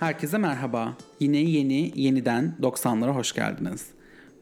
[0.00, 0.96] Herkese merhaba.
[1.20, 3.86] Yine yeni, yeniden 90'lara hoş geldiniz.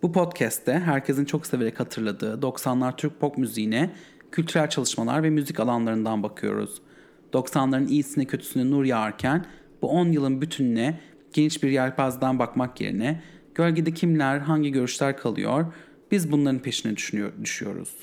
[0.03, 3.91] Bu podcast'te herkesin çok severek hatırladığı 90'lar Türk pop müziğine
[4.33, 6.83] kültürel çalışmalar ve müzik alanlarından bakıyoruz.
[7.33, 9.45] 90'ların iyisine kötüsüne nur yağarken
[9.83, 11.01] bu 10 yılın bütününe
[11.33, 13.23] geniş bir yelpazeden bakmak yerine
[13.55, 15.67] gölgede kimler, hangi görüşler kalıyor
[16.11, 17.95] biz bunların peşine düşünüyor, düşüyoruz.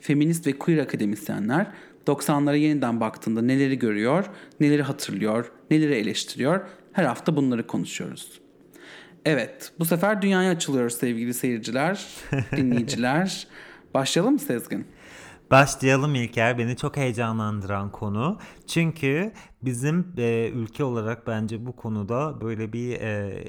[0.00, 1.66] Feminist ve queer akademisyenler
[2.06, 4.30] 90'lara yeniden baktığında neleri görüyor,
[4.60, 6.60] neleri hatırlıyor, neleri eleştiriyor
[6.92, 8.40] her hafta bunları konuşuyoruz.
[9.24, 12.06] Evet, bu sefer dünyaya açılıyoruz sevgili seyirciler,
[12.56, 13.46] dinleyiciler.
[13.94, 14.86] Başlayalım mı Sezgin?
[15.52, 16.58] Başlayalım İlker.
[16.58, 18.38] Beni çok heyecanlandıran konu.
[18.66, 23.44] Çünkü bizim e, ülke olarak bence bu konuda böyle bir e,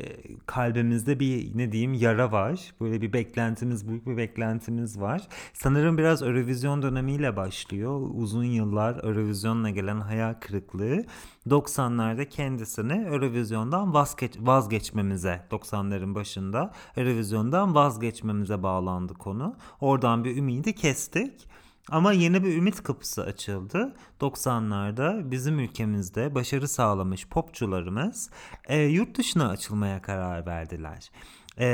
[0.45, 2.73] kalbimizde bir ne diyeyim yara var.
[2.81, 5.27] Böyle bir beklentimiz, büyük bir beklentimiz var.
[5.53, 8.01] Sanırım biraz Eurovision dönemiyle başlıyor.
[8.13, 11.05] Uzun yıllar Eurovision'la gelen hayal kırıklığı
[11.49, 19.55] 90'larda kendisini Eurovision'dan vazgeç, vazgeçmemize 90'ların başında Eurovision'dan vazgeçmemize bağlandı konu.
[19.81, 21.52] Oradan bir ümidi kestik.
[21.89, 23.95] Ama yeni bir ümit kapısı açıldı.
[24.21, 28.29] 90'larda bizim ülkemizde başarı sağlamış popçularımız
[28.67, 31.11] e, yurt dışına açılmaya karar verdiler.
[31.59, 31.65] E,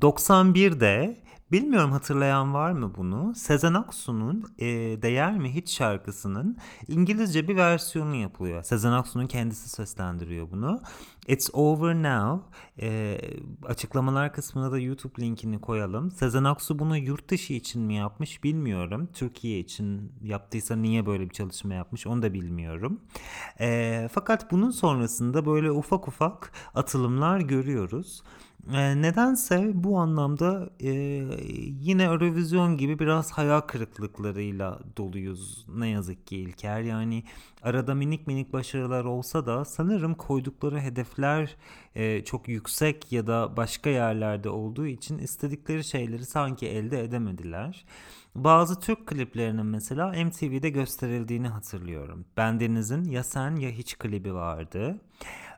[0.00, 1.16] 91'de
[1.54, 3.34] Bilmiyorum hatırlayan var mı bunu?
[3.34, 4.66] Sezen Aksu'nun e,
[5.02, 8.62] Değer mi Hiç şarkısının İngilizce bir versiyonu yapılıyor.
[8.62, 10.80] Sezen Aksu'nun kendisi seslendiriyor bunu.
[11.28, 12.44] It's Over Now.
[12.80, 13.20] E,
[13.64, 16.10] açıklamalar kısmına da YouTube linkini koyalım.
[16.10, 19.08] Sezen Aksu bunu yurt dışı için mi yapmış bilmiyorum.
[19.12, 23.00] Türkiye için yaptıysa niye böyle bir çalışma yapmış onu da bilmiyorum.
[23.60, 28.22] E, fakat bunun sonrasında böyle ufak ufak atılımlar görüyoruz.
[28.72, 30.90] E, nedense bu anlamda e,
[31.80, 36.80] yine Eurovision gibi biraz hayal kırıklıklarıyla doluyuz ne yazık ki İlker.
[36.80, 37.24] Yani
[37.62, 41.56] arada minik minik başarılar olsa da sanırım koydukları hedefler
[41.94, 47.84] e, çok yüksek ya da başka yerlerde olduğu için istedikleri şeyleri sanki elde edemediler.
[48.34, 52.24] Bazı Türk kliplerinin mesela MTV'de gösterildiğini hatırlıyorum.
[52.36, 55.00] Bendeniz'in Ya Sen Ya Hiç klibi vardı.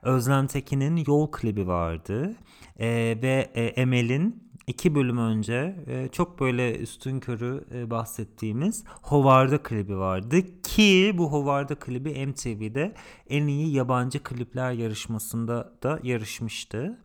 [0.03, 2.35] Özlem Tekin'in Yol klibi vardı.
[2.81, 9.63] E, ve e, Emel'in iki bölüm önce e, çok böyle üstün körü e, bahsettiğimiz Hovarda
[9.63, 12.95] klibi vardı ki bu Hovarda klibi MTV'de
[13.29, 16.99] en iyi yabancı klipler yarışmasında da yarışmıştı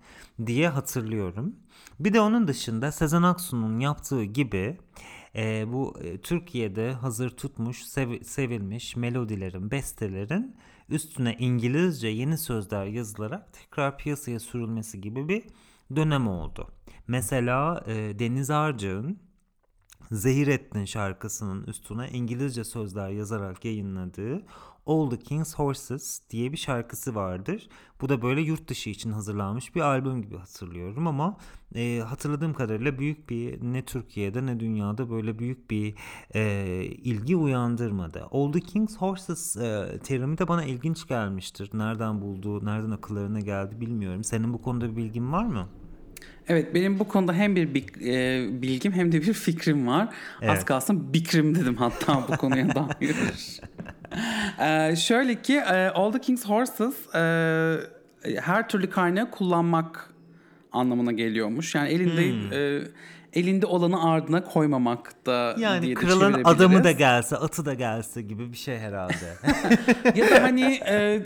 [0.46, 1.56] diye hatırlıyorum.
[2.00, 4.78] Bir de onun dışında Sezen Aksu'nun yaptığı gibi
[5.36, 10.56] e, bu e, Türkiye'de hazır tutmuş, sev, sevilmiş melodilerin, bestelerin
[10.90, 15.44] üstüne İngilizce yeni sözler yazılarak tekrar piyasaya sürülmesi gibi bir
[15.96, 16.68] dönem oldu.
[17.07, 19.19] Mesela e, Deniz Arcı'nın
[20.12, 24.46] Zehir Ettin şarkısının üstüne İngilizce sözler yazarak yayınladığı
[24.85, 27.69] All the King's Horses diye bir şarkısı vardır.
[28.02, 31.38] Bu da böyle yurt dışı için hazırlanmış bir albüm gibi hatırlıyorum ama
[31.75, 35.96] e, hatırladığım kadarıyla büyük bir ne Türkiye'de ne dünyada böyle büyük bir
[36.34, 38.28] e, ilgi uyandırmadı.
[38.31, 41.69] All the King's Horses e, terimi de bana ilginç gelmiştir.
[41.73, 44.23] Nereden bulduğu, nereden akıllarına geldi bilmiyorum.
[44.23, 45.68] Senin bu konuda bir bilgin var mı?
[46.52, 50.08] Evet benim bu konuda hem bir e, bilgim hem de bir fikrim var.
[50.42, 50.52] Evet.
[50.52, 53.16] Az kalsın bikrim dedim hatta bu konuya dair.
[54.60, 57.22] ee, şöyle ki e, All the King's Horses e,
[58.42, 60.14] her türlü kaynağı kullanmak
[60.72, 61.76] anlamına geliyormuş.
[61.76, 62.54] Yani elinde hmm.
[62.54, 62.82] e,
[63.34, 68.52] elinde olanı ardına koymamak da yani diye kralın adamı da gelse atı da gelse gibi
[68.52, 69.38] bir şey herhalde.
[70.16, 71.22] ya da hani e,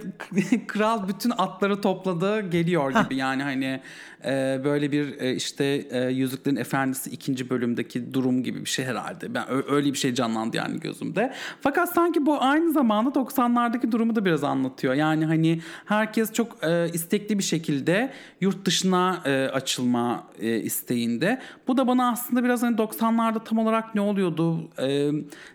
[0.67, 3.81] kral bütün atları topladı geliyor gibi yani hani
[4.25, 9.33] e, böyle bir e, işte e, Yüzüklerin Efendisi ikinci bölümdeki durum gibi bir şey herhalde.
[9.33, 11.33] Ben öyle bir şey canlandı yani gözümde.
[11.61, 14.93] Fakat sanki bu aynı zamanda 90'lardaki durumu da biraz anlatıyor.
[14.93, 19.21] Yani hani herkes çok e, istekli bir şekilde yurt dışına
[19.53, 21.41] açılma isteğinde.
[21.67, 24.69] Bu da bana aslında biraz hani 90'larda tam olarak ne oluyordu?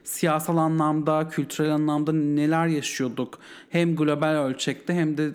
[0.05, 3.39] Siyasal anlamda, kültürel anlamda neler yaşıyorduk?
[3.71, 5.33] Hem global ölçekte hem de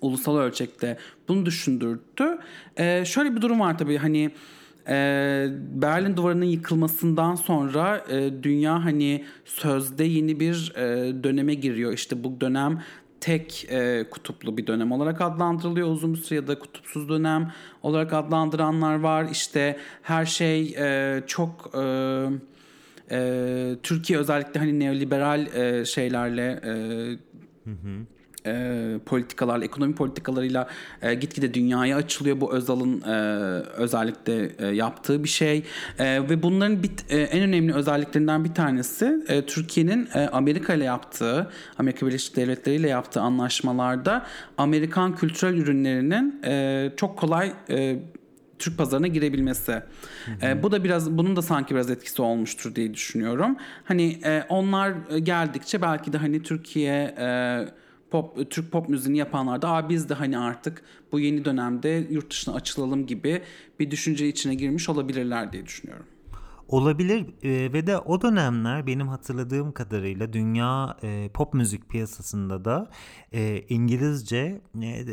[0.00, 0.98] ulusal ölçekte
[1.28, 2.38] bunu düşündürttü.
[2.76, 4.30] E, şöyle bir durum var tabii hani
[4.88, 11.92] e, Berlin Duvarı'nın yıkılmasından sonra e, dünya hani sözde yeni bir e, döneme giriyor.
[11.92, 12.82] İşte bu dönem
[13.20, 17.52] tek e, kutuplu bir dönem olarak adlandırılıyor uzun bir süre ya da kutupsuz dönem
[17.82, 19.28] olarak adlandıranlar var.
[19.32, 22.26] İşte her şey e, çok e,
[23.10, 26.70] e, Türkiye özellikle hani neoliberal e, şeylerle e,
[27.64, 30.68] hı hı e, politikalarla, ekonomi politikalarıyla
[31.02, 32.40] e, gitgide dünyaya açılıyor.
[32.40, 33.14] Bu Özal'ın e,
[33.76, 35.64] özellikle e, yaptığı bir şey.
[35.98, 40.84] E, ve bunların bir, e, en önemli özelliklerinden bir tanesi e, Türkiye'nin e, Amerika ile
[40.84, 44.26] yaptığı, Amerika Birleşik Devletleri ile yaptığı anlaşmalarda
[44.58, 47.98] Amerikan kültürel ürünlerinin e, çok kolay e,
[48.60, 49.82] Türk pazarına girebilmesi.
[50.42, 53.56] E, bu da biraz bunun da sanki biraz etkisi olmuştur diye düşünüyorum.
[53.84, 57.64] Hani e, onlar geldikçe belki de hani Türkiye e,
[58.10, 62.30] pop Türk pop müziğini yapanlar da Aa, biz de hani artık bu yeni dönemde yurt
[62.30, 63.42] dışına açılalım gibi
[63.80, 66.06] bir düşünce içine girmiş olabilirler diye düşünüyorum.
[66.68, 72.90] Olabilir e, ve de o dönemler benim hatırladığım kadarıyla dünya e, pop müzik piyasasında da
[73.32, 75.06] e, İngilizce e,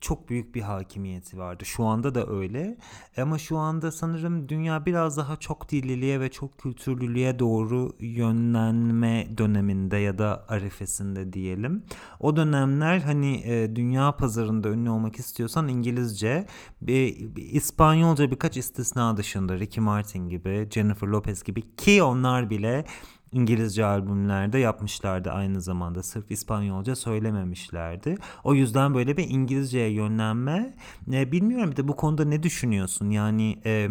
[0.00, 1.64] çok büyük bir hakimiyeti vardı.
[1.64, 2.76] Şu anda da öyle.
[3.16, 9.96] Ama şu anda sanırım dünya biraz daha çok dilliliğe ve çok kültürlülüğe doğru yönlenme döneminde
[9.96, 11.84] ya da arifesinde diyelim.
[12.20, 16.46] O dönemler hani e, dünya pazarında ünlü olmak istiyorsan İngilizce,
[16.88, 17.06] e,
[17.36, 22.84] İspanyolca birkaç istisna dışında Ricky Martin gibi, Jennifer Lopez gibi ki onlar bile
[23.32, 26.02] İngilizce albümlerde yapmışlardı aynı zamanda.
[26.02, 28.16] Sırf İspanyolca söylememişlerdi.
[28.44, 30.74] O yüzden böyle bir İngilizceye yönlenme.
[31.12, 33.10] E, bilmiyorum bir de bu konuda ne düşünüyorsun?
[33.10, 33.88] Yani e,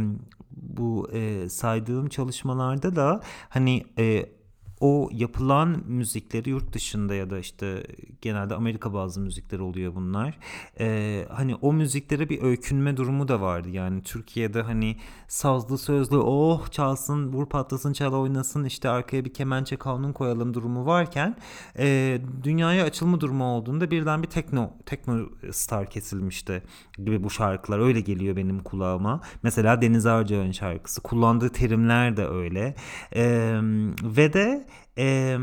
[0.52, 4.26] bu e, saydığım çalışmalarda da hani e,
[4.80, 7.84] o yapılan müzikleri yurt dışında ya da işte
[8.22, 10.38] genelde Amerika bazı müzikler oluyor bunlar.
[10.80, 13.70] Ee, hani o müziklere bir öykünme durumu da vardı.
[13.70, 14.96] Yani Türkiye'de hani
[15.28, 20.86] sazlı sözlü oh çalsın vur patlasın çal oynasın işte arkaya bir kemençe kanun koyalım durumu
[20.86, 21.36] varken
[21.80, 26.64] e, dünyaya açılma durumu olduğunda birden bir tekno tekno star kesilmişti
[26.98, 29.22] gibi bu şarkılar öyle geliyor benim kulağıma.
[29.44, 32.76] Mesela Deniz Arca'nın şarkısı kullandığı terimler de öyle.
[33.16, 33.60] Ee,
[34.04, 34.67] ve de
[34.98, 35.38] e,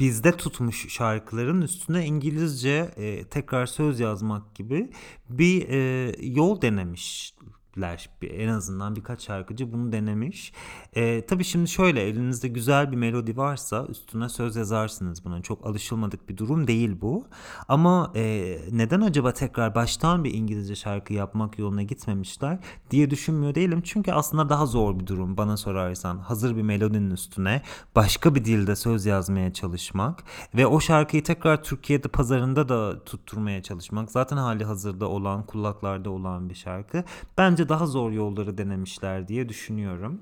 [0.00, 4.90] bizde tutmuş şarkıların üstüne İngilizce e, tekrar söz yazmak gibi
[5.30, 7.34] bir e, yol denemiş
[7.80, 10.52] ler en azından birkaç şarkıcı bunu denemiş.
[10.92, 15.42] E, tabii şimdi şöyle elinizde güzel bir melodi varsa üstüne söz yazarsınız buna.
[15.42, 17.26] Çok alışılmadık bir durum değil bu.
[17.68, 22.58] Ama e, neden acaba tekrar baştan bir İngilizce şarkı yapmak yoluna gitmemişler
[22.90, 23.82] diye düşünmüyor değilim.
[23.84, 26.18] Çünkü aslında daha zor bir durum bana sorarsan.
[26.18, 27.62] Hazır bir melodinin üstüne
[27.96, 34.10] başka bir dilde söz yazmaya çalışmak ve o şarkıyı tekrar Türkiye'de pazarında da tutturmaya çalışmak.
[34.10, 37.04] Zaten hali hazırda olan kulaklarda olan bir şarkı.
[37.38, 40.20] Bence bence daha zor yolları denemişler diye düşünüyorum.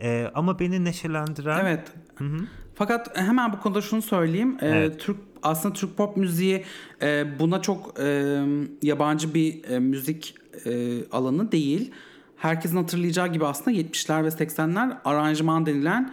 [0.00, 1.60] Ee, ama beni neşelendiren...
[1.64, 1.92] Evet.
[2.14, 2.38] Hı hı.
[2.74, 4.56] Fakat hemen bu konuda şunu söyleyeyim.
[4.60, 5.00] Ee, evet.
[5.00, 6.64] Türk aslında Türk pop müziği
[7.02, 8.38] e, buna çok e,
[8.82, 10.34] yabancı bir e, müzik
[10.66, 11.90] e, alanı değil.
[12.36, 16.12] Herkesin hatırlayacağı gibi aslında 70'ler ve 80'ler aranjman denilen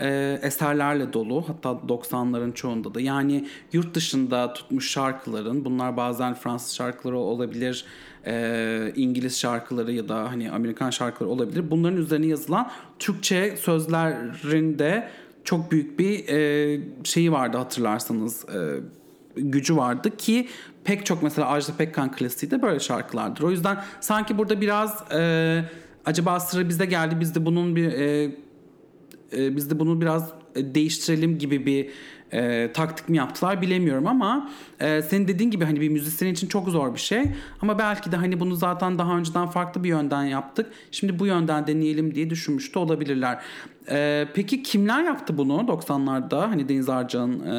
[0.00, 1.44] e, eserlerle dolu.
[1.48, 3.00] Hatta 90'ların çoğunda da.
[3.00, 7.84] Yani yurt dışında tutmuş şarkıların bunlar bazen Fransız şarkıları olabilir
[8.26, 11.70] e, İngiliz şarkıları ya da hani Amerikan şarkıları olabilir.
[11.70, 15.08] Bunların üzerine yazılan Türkçe sözlerinde
[15.44, 18.80] çok büyük bir e, şeyi vardı hatırlarsanız e,
[19.36, 20.48] gücü vardı ki
[20.84, 23.42] pek çok mesela Ajda Pekkan klasiği de böyle şarkılardır.
[23.42, 25.64] O yüzden sanki burada biraz e,
[26.04, 28.30] acaba sıra bize geldi biz de bunun bir e,
[29.32, 31.90] e, biz de bunu biraz değiştirelim gibi bir
[32.32, 34.50] e, taktik mi yaptılar bilemiyorum ama
[34.80, 37.22] e, senin dediğin gibi hani bir müzisyen için çok zor bir şey
[37.62, 40.72] ama belki de hani bunu zaten daha önceden farklı bir yönden yaptık.
[40.90, 43.38] Şimdi bu yönden deneyelim diye düşünmüş de olabilirler.
[43.90, 46.48] Ee, peki kimler yaptı bunu 90'larda?
[46.48, 47.52] Hani Deniz Arcan e,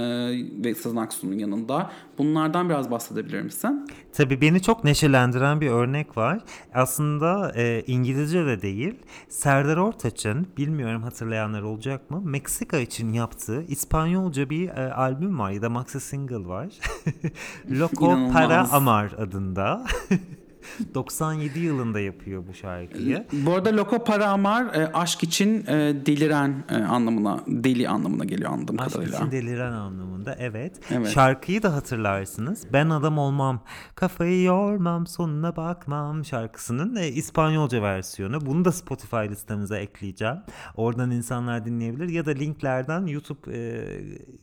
[0.64, 1.92] ve Sezen Aksu'nun yanında.
[2.18, 3.88] Bunlardan biraz bahsedebilir misin?
[4.14, 6.40] Tabii beni çok neşelendiren bir örnek var.
[6.74, 8.96] Aslında e, İngilizce de değil.
[9.30, 12.22] Serdar Ortaç'ın, bilmiyorum hatırlayanlar olacak mı?
[12.22, 16.70] Meksika için yaptığı İspanyolca bir e, albüm var ya da maxi single var.
[17.72, 19.86] Loco Para Amar adında.
[20.94, 23.28] 97 yılında yapıyor bu şarkıyı.
[23.34, 28.52] Bu arada Loco Para Amar e, aşk için e, deliren e, anlamına, deli anlamına geliyor
[28.52, 29.18] anladığım aşk kadarıyla.
[29.18, 30.80] Aşk için deliren anlamında evet.
[30.92, 31.08] evet.
[31.08, 32.68] Şarkıyı da hatırlarsınız.
[32.74, 33.62] Ben adam olmam,
[33.96, 38.46] kafayı yormam, sonuna bakmam şarkısının İspanyolca versiyonu.
[38.46, 40.38] Bunu da Spotify listemize ekleyeceğim.
[40.76, 43.52] Oradan insanlar dinleyebilir ya da linklerden YouTube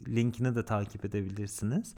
[0.09, 1.95] linkini de takip edebilirsiniz.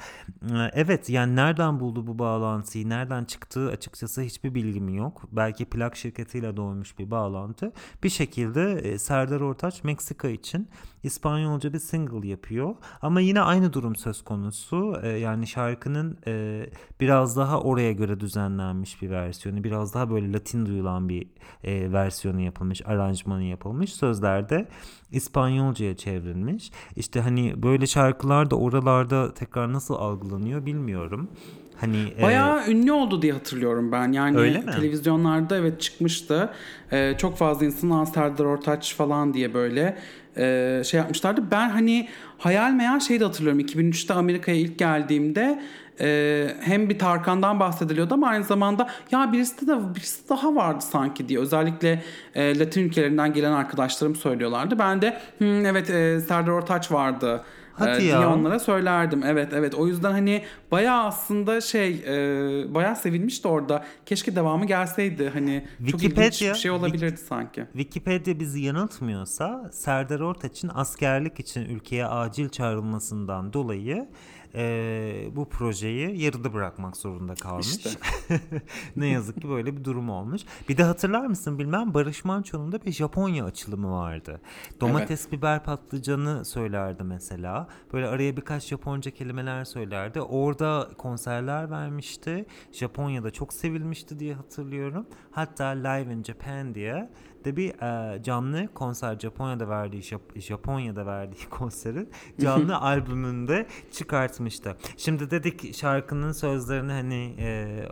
[0.73, 5.23] Evet yani nereden buldu bu bağlantıyı, nereden çıktığı açıkçası açıkçası hiçbir bilgim yok.
[5.33, 7.73] Belki plak şirketiyle doğmuş bir bağlantı.
[8.03, 10.69] Bir şekilde e, Serdar Ortaç Meksika için
[11.03, 12.77] İspanyolca bir single yapıyor.
[13.03, 14.97] Ama yine aynı durum söz konusu.
[15.03, 16.67] E, yani şarkının e,
[17.01, 19.65] biraz daha oraya göre düzenlenmiş bir versiyonu.
[19.65, 21.27] Biraz daha böyle Latin duyulan bir
[21.65, 22.83] versiyonu yapılmış.
[22.87, 23.93] Aranjmanı yapılmış.
[23.93, 24.69] Sözlerde
[25.11, 26.71] İspanyolcaya çevrilmiş.
[26.97, 31.29] İşte hani böyle şarkılar da oralarda tekrar nasıl algılanıyor bilmiyorum.
[31.77, 32.71] Hani e, bayağı e...
[32.71, 34.13] ünlü oldu diye hatırlıyorum ben.
[34.13, 34.71] Yani Öyle mi?
[34.71, 36.51] televizyonlarda evet çıkmıştı.
[36.93, 39.99] Ee, çok fazla insan Serdar Ortaç falan diye böyle
[40.37, 41.51] e, şey yapmışlardı.
[41.51, 43.61] Ben hani hayal meyal şey de hatırlıyorum.
[43.61, 45.63] 2003'te Amerika'ya ilk geldiğimde
[46.01, 51.29] e, hem bir Tarkan'dan bahsediliyordu ama aynı zamanda ya birisi de birisi daha vardı sanki
[51.29, 52.03] diye özellikle
[52.35, 54.79] e, Latin ülkelerinden gelen arkadaşlarım söylüyorlardı.
[54.79, 58.35] Ben de evet e, Serdar Ortaç vardı Hadi e, diye ya.
[58.35, 59.23] onlara söylerdim.
[59.27, 63.85] Evet evet o yüzden hani bayağı aslında şey e, bayağı sevilmişti orada.
[64.07, 65.31] Keşke devamı gelseydi.
[65.33, 67.65] Hani Wikipedia, çok ilginç bir şey olabilirdi Wik- sanki.
[67.73, 74.09] Wikipedia bizi yanıltmıyorsa Serdar Ortaç'ın askerlik için ülkeye acil çağrılmasından dolayı
[74.55, 77.67] e, bu projeyi yarıda bırakmak zorunda kalmış.
[77.67, 77.91] İşte.
[78.97, 80.43] ne yazık ki böyle bir durum olmuş.
[80.69, 84.41] Bir de hatırlar mısın bilmem Barış Manço'nun da bir Japonya açılımı vardı.
[84.81, 85.33] Domates, evet.
[85.33, 87.69] biber, patlıcanı söylerdi mesela.
[87.93, 90.21] Böyle araya birkaç Japonca kelimeler söylerdi.
[90.21, 92.47] Orada konserler vermişti.
[92.73, 95.07] Japonya'da çok sevilmişti diye hatırlıyorum.
[95.31, 97.11] Hatta Live in Japan diye
[97.45, 104.77] de bir e, canlı konser Japonya'da verdiği Jap- Japonya'da verdiği konserin canlı albümünde çıkartmıştı.
[104.97, 107.83] Şimdi dedik şarkının sözlerini hani e,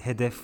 [0.00, 0.40] hedef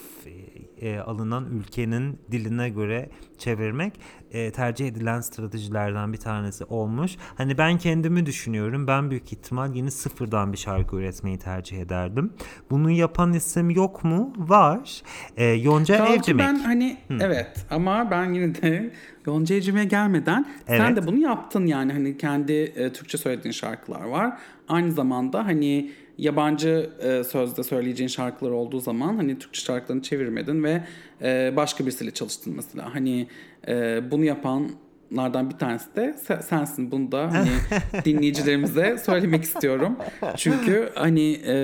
[0.80, 3.92] e, alınan ülkenin diline göre çevirmek
[4.30, 7.16] e, tercih edilen stratejilerden bir tanesi olmuş.
[7.34, 8.86] Hani ben kendimi düşünüyorum.
[8.86, 12.32] Ben büyük ihtimal yeni sıfırdan bir şarkı üretmeyi tercih ederdim.
[12.70, 14.32] Bunu yapan isim yok mu?
[14.36, 15.02] Var.
[15.36, 16.46] E, Yonca Kaldı Evcimek.
[16.46, 17.18] Ben hani Hı.
[17.20, 18.90] evet ama ben yine de
[19.26, 20.80] Yonca Evcimek'e gelmeden evet.
[20.80, 24.38] sen de bunu yaptın yani hani kendi e, Türkçe söylediğin şarkılar var.
[24.68, 30.84] Aynı zamanda hani yabancı e, sözde söyleyeceğin şarkılar olduğu zaman hani Türkçe şarkılarını çevirmedin ve
[31.22, 32.94] e, başka birisiyle çalıştın mesela.
[32.94, 33.28] Hani
[33.68, 36.90] e, bunu yapanlardan bir tanesi de sensin.
[36.90, 37.50] Bunu da hani
[38.04, 39.96] dinleyicilerimize söylemek istiyorum.
[40.36, 41.56] Çünkü hani e,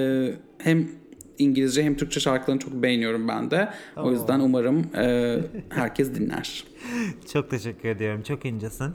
[0.58, 0.88] hem
[1.38, 3.68] İngilizce hem Türkçe şarkılarını çok beğeniyorum ben de.
[3.96, 6.64] O yüzden umarım e, herkes dinler.
[7.32, 8.22] Çok teşekkür ediyorum.
[8.22, 8.94] Çok incesin.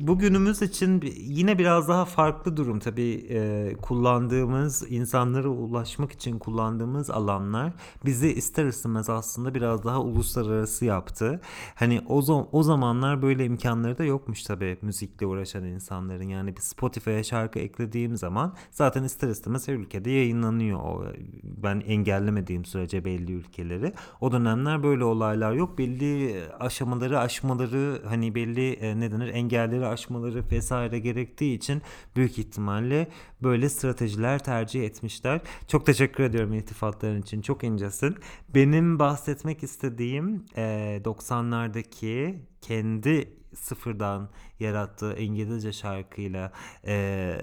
[0.00, 7.72] Bugünümüz için yine biraz daha farklı durum tabii e, kullandığımız insanlara ulaşmak için kullandığımız alanlar
[8.04, 11.40] bizi ister istemez aslında biraz daha uluslararası yaptı.
[11.74, 16.28] Hani o, o zamanlar böyle imkanları da yokmuş tabii müzikle uğraşan insanların.
[16.28, 21.14] Yani bir Spotify'a şarkı eklediğim zaman zaten ister istemez her ülkede yayınlanıyor.
[21.42, 23.92] Ben engellemediğim sürece belli ülkeleri.
[24.20, 25.78] O dönemler böyle olaylar yok.
[25.78, 29.34] Belli aşamaları aşmaları hani belli e, ne denir
[29.70, 31.82] engelleri aşmaları vesaire gerektiği için
[32.16, 33.08] büyük ihtimalle
[33.42, 35.40] böyle stratejiler tercih etmişler.
[35.68, 37.42] Çok teşekkür ediyorum iltifatların için.
[37.42, 38.16] Çok incesin.
[38.54, 46.52] Benim bahsetmek istediğim e, 90'lardaki kendi sıfırdan yarattığı İngilizce şarkıyla
[46.86, 47.36] e,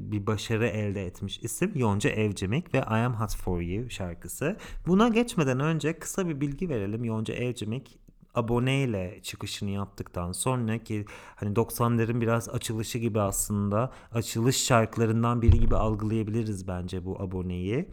[0.00, 4.56] bir başarı elde etmiş isim Yonca Evcimik ve I Am Hot For You şarkısı.
[4.86, 7.04] Buna geçmeden önce kısa bir bilgi verelim.
[7.04, 7.98] Yonca Evcimik
[8.34, 11.04] aboneyle çıkışını yaptıktan sonra ki
[11.36, 17.88] hani 90'ların biraz açılışı gibi aslında açılış şarkılarından biri gibi algılayabiliriz bence bu aboneyi.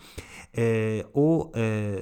[0.58, 1.96] Ee, o e,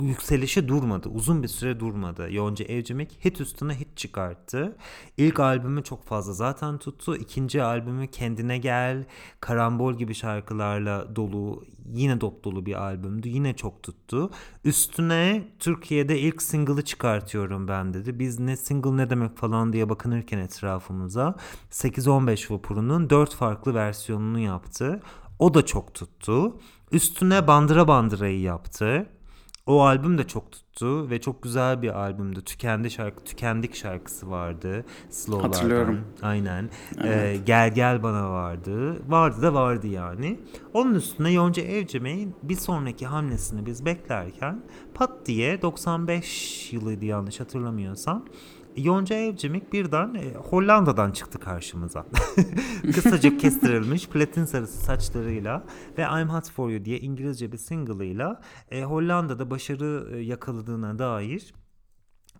[0.00, 1.08] yükselişi durmadı.
[1.08, 2.28] Uzun bir süre durmadı.
[2.32, 4.76] Yonca Evcimik hit üstüne hit çıkarttı.
[5.16, 7.16] İlk albümü çok fazla zaten tuttu.
[7.16, 9.04] İkinci albümü Kendine Gel,
[9.40, 13.28] Karambol gibi şarkılarla dolu, yine dop dolu bir albümdü.
[13.28, 14.30] Yine çok tuttu.
[14.64, 18.18] Üstüne Türkiye'de ilk single'ı çıkartıyorum ben dedi.
[18.18, 21.34] Biz ne single ne demek falan diye bakınırken etrafımıza
[21.70, 25.00] 8-15 vapurunun 4 farklı versiyonunu yaptı.
[25.38, 26.56] O da çok tuttu.
[26.92, 29.06] Üstüne Bandıra Bandıra'yı yaptı.
[29.66, 32.44] O albüm de çok tuttu ve çok güzel bir albümdü.
[32.44, 34.84] Tükendi şarkı, Tükendik şarkısı vardı.
[35.10, 35.52] Slow'lardan.
[35.52, 36.00] Hatırlıyorum.
[36.22, 36.70] Aynen.
[37.00, 37.36] Evet.
[37.36, 38.96] Ee, gel gel bana vardı.
[39.10, 40.40] Vardı da vardı yani.
[40.74, 44.62] Onun üstüne Yonca Evcimik'in bir sonraki hamlesini biz beklerken
[44.94, 48.24] pat diye 95 yılıydı yanlış hatırlamıyorsam
[48.76, 52.06] Yonca Evcimik birden e, Hollanda'dan çıktı karşımıza.
[52.94, 55.64] Kısacık kestirilmiş platin sarısı saçlarıyla
[55.98, 58.40] ve I'm Hot For You diye İngilizce bir single'ıyla
[58.70, 61.54] e, Hollanda'da başarı e, yakaladığına dair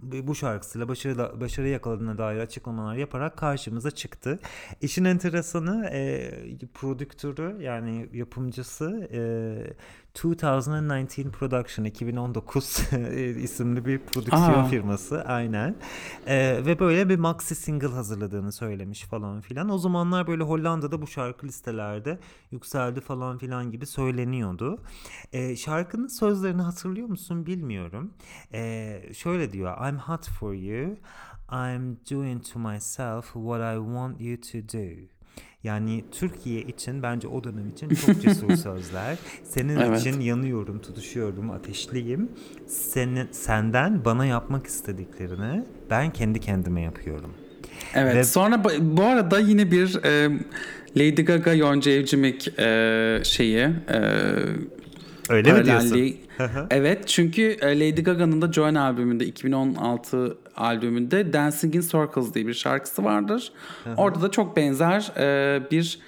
[0.03, 4.39] bu şarkısıyla başarı, başarı yakaladığına dair açıklamalar yaparak karşımıza çıktı.
[4.81, 6.31] İşin enteresanı e,
[6.75, 9.21] prodüktörü yani yapımcısı e,
[10.15, 12.93] 2019 Production 2019
[13.43, 14.65] isimli bir prodüksiyon Aa.
[14.65, 15.77] firması aynen.
[16.27, 19.69] Ee, ve böyle bir maxi single hazırladığını söylemiş falan filan.
[19.69, 22.19] O zamanlar böyle Hollanda'da bu şarkı listelerde
[22.51, 24.83] yükseldi falan filan gibi söyleniyordu.
[25.33, 28.15] Ee, şarkının sözlerini hatırlıyor musun bilmiyorum.
[28.53, 30.97] Ee, şöyle diyor I'm hot for you.
[31.53, 35.14] I'm doing to myself what I want you to do.
[35.65, 39.17] Yani Türkiye için bence o dönem için çok cesur sözler.
[39.45, 40.01] Senin Evet.
[40.01, 42.29] için yanıyorum, tutuşuyorum, ateşliyim.
[42.67, 47.31] Senin, senden bana yapmak istediklerini ben kendi kendime yapıyorum.
[47.95, 48.15] Evet.
[48.17, 50.31] Ve- Sonra bu- arada yine bir e,
[50.97, 53.69] Lady Gaga Yonca Evcimik e, şeyi e,
[55.29, 56.17] Öyle mi diyorsun?
[56.71, 62.55] evet çünkü e, Lady Gaga'nın da Joanne albümünde 2016 albümünde Dancing in Circles diye bir
[62.55, 63.53] şarkısı vardır.
[63.97, 65.99] Orada da çok benzer e, bir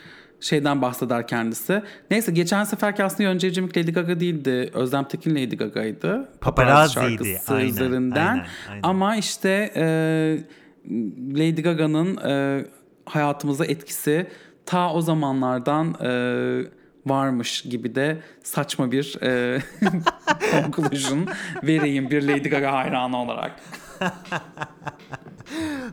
[0.40, 1.82] şeyden bahseder kendisi.
[2.10, 4.70] Neyse geçen seferki aslında Yonca Evcimik Lady Gaga değildi.
[4.74, 6.28] Özlem Tekin Lady Gaga'ydı.
[6.40, 7.40] Paparazzi'ydi.
[7.48, 8.26] Aynen, üzerinden.
[8.26, 8.80] aynen, aynen.
[8.82, 9.84] Ama işte e,
[11.32, 12.64] Lady Gaga'nın e,
[13.04, 14.26] hayatımıza etkisi
[14.66, 16.10] ta o zamanlardan e,
[17.06, 19.62] varmış gibi de saçma bir e,
[20.52, 21.28] conclusion
[21.62, 23.60] vereyim bir Lady Gaga hayranı olarak.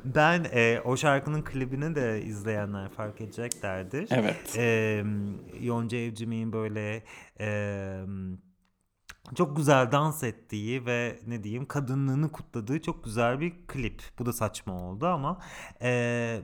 [0.06, 4.08] Ben e, o şarkının klibini de izleyenler fark edeceklerdir.
[4.12, 4.58] Evet.
[4.58, 5.04] E,
[5.62, 7.04] Yonca Evcimik'in böyle
[7.40, 7.48] e,
[9.36, 14.02] çok güzel dans ettiği ve ne diyeyim kadınlığını kutladığı çok güzel bir klip.
[14.20, 15.40] Bu da saçma oldu ama
[15.82, 16.42] e,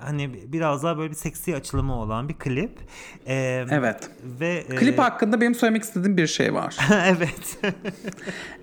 [0.00, 2.78] hani biraz daha böyle bir seksi açılımı olan bir klip.
[3.26, 4.10] E, Evet.
[4.40, 6.76] Ve e, Klip hakkında benim söylemek istediğim bir şey var.
[7.06, 7.58] evet.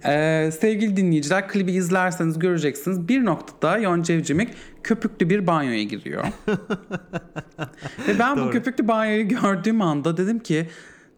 [0.06, 3.08] Ee, sevgili dinleyiciler klibi izlerseniz göreceksiniz.
[3.08, 4.50] Bir noktada Yonca Evcimik
[4.84, 6.26] köpüklü bir banyoya giriyor.
[8.08, 8.52] Ve ben bu Doğru.
[8.52, 10.70] köpüklü banyoyu gördüğüm anda dedim ki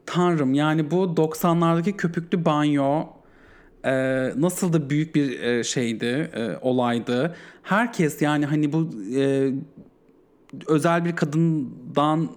[0.05, 3.03] Tanrım yani bu 90'lardaki köpüklü banyo
[3.85, 3.93] e,
[4.35, 7.35] nasıl da büyük bir e, şeydi, e, olaydı.
[7.63, 9.51] Herkes yani hani bu e,
[10.67, 12.29] özel bir kadından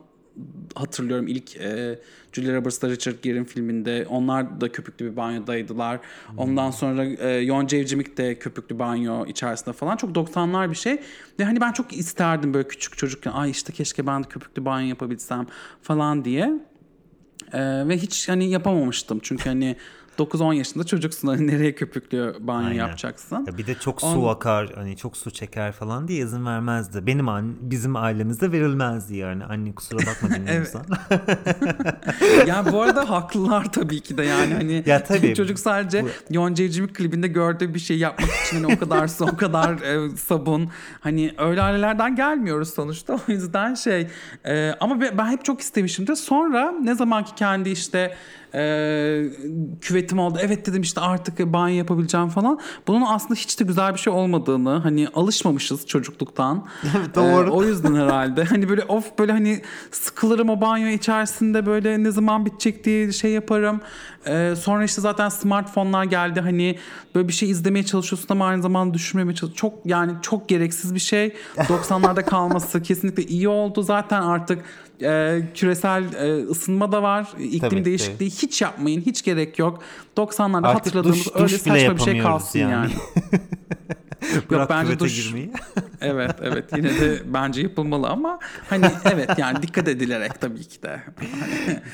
[0.75, 1.99] hatırlıyorum ilk e,
[2.33, 4.07] Julia Roberts'la Richard Gere'in filminde.
[4.09, 6.01] Onlar da köpüklü bir banyodaydılar.
[6.37, 9.97] Ondan sonra e, Yonca Evcimik de köpüklü banyo içerisinde falan.
[9.97, 11.01] Çok 90'lar bir şey.
[11.39, 13.33] Ve hani ben çok isterdim böyle küçük çocukken.
[13.33, 15.47] Ay işte keşke ben de köpüklü banyo yapabilsem
[15.83, 16.53] falan diye.
[17.53, 19.19] E, ve hiç hani yapamamıştım.
[19.23, 19.77] Çünkü hani
[20.19, 21.29] 9-10 yaşında çocuksun.
[21.29, 22.79] Hani nereye köpüklü banyo Aynen.
[22.79, 23.45] yapacaksın?
[23.47, 27.07] Ya bir de çok su On- akar hani çok su çeker falan diye izin vermezdi.
[27.07, 29.45] Benim an bizim ailemizde verilmezdi yani.
[29.45, 30.85] Anne kusura bakma dinliyorsan.
[32.47, 35.35] ya bu arada haklılar tabii ki de yani hani Ya tabii.
[35.35, 39.37] çocuk sadece Yonca Evcimik klibinde gördüğü bir şey yapmak için hani o kadar su o
[39.37, 44.07] kadar e, sabun hani öyle ailelerden gelmiyoruz sonuçta o yüzden şey
[44.47, 48.15] e, ama be- ben hep çok istemişimdir sonra ne zaman ki kendi işte
[48.55, 49.25] e,
[49.81, 53.99] küvetim oldu evet dedim işte artık banyo yapabileceğim falan bunun aslında hiç de güzel bir
[53.99, 56.67] şey olmadığını hani alışmamışız çocukluktan
[57.15, 57.49] Doğru.
[57.49, 58.45] E, o yüzden herhalde.
[58.45, 63.31] Hani böyle of böyle hani sıkılırım o banyo içerisinde böyle ne zaman bitecek diye şey
[63.31, 63.81] yaparım.
[64.27, 66.79] Ee, sonra işte zaten smartphone'lar geldi hani
[67.15, 69.69] böyle bir şey izlemeye çalışıyorsun ama aynı zamanda düşürmemeye çalışıyorsun.
[69.69, 71.35] Çok yani çok gereksiz bir şey.
[71.57, 73.83] 90'larda kalması kesinlikle iyi oldu.
[73.83, 74.65] Zaten artık
[75.03, 77.29] e, küresel e, ısınma da var.
[77.39, 79.01] İklim Tabii, değişikliği hiç yapmayın.
[79.01, 79.83] Hiç gerek yok.
[80.17, 82.71] 90'larda Artık hatırladığımız duş- öyle duş saçma bir şey kalsın yani.
[82.73, 82.93] yani.
[84.51, 85.53] Bırak bence duş- girmeyi.
[86.01, 88.39] Evet evet yine de bence yapılmalı ama
[88.71, 91.01] hani evet yani dikkat edilerek tabii ki de.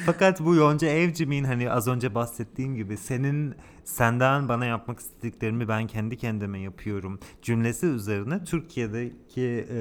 [0.07, 3.55] Fakat bu Yonca Evcimik'in hani az önce bahsettiğim gibi senin
[3.88, 9.77] senden bana yapmak istediklerimi ben kendi kendime yapıyorum cümlesi üzerine Türkiye'deki e,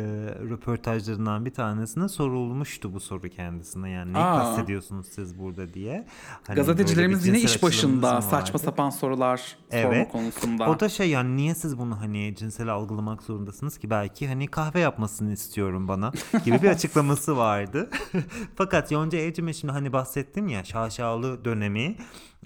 [0.49, 3.89] röportajlarından bir tanesine sorulmuştu bu soru kendisine.
[3.89, 6.07] Yani ne kastediyorsunuz siz burada diye.
[6.47, 10.11] Hani Gazetecilerimiz yine iş başında saçma sapan sorular sorma Evet.
[10.11, 10.69] konusunda.
[10.69, 14.79] O da şey yani niye siz bunu hani cinsel algılamak zorundasınız ki belki hani kahve
[14.79, 16.11] yapmasını istiyorum bana
[16.45, 17.89] gibi bir açıklaması vardı.
[18.55, 21.95] Fakat Yonca Evcim'e şimdi hani bahsettim ya şaşalı dönemi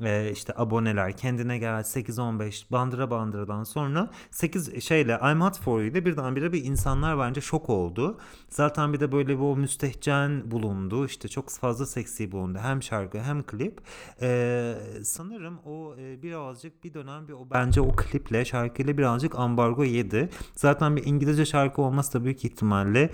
[0.04, 5.92] e, işte aboneler kendine gel 8-15 bandıra bandıradan sonra 8 şeyle I'm Hot For You
[5.92, 8.18] ile birdenbire bir insanlar bence şok oldu.
[8.50, 13.44] Zaten bir de böyle bu müstehcen bulundu işte çok fazla seksi bulundu hem şarkı hem
[13.44, 13.82] klip.
[14.22, 14.74] E,
[15.04, 20.30] sanırım o e, birazcık bir dönem bir o bence o kliple şarkıyla birazcık ambargo yedi.
[20.56, 23.10] Zaten bir İngilizce şarkı olması da büyük ihtimalle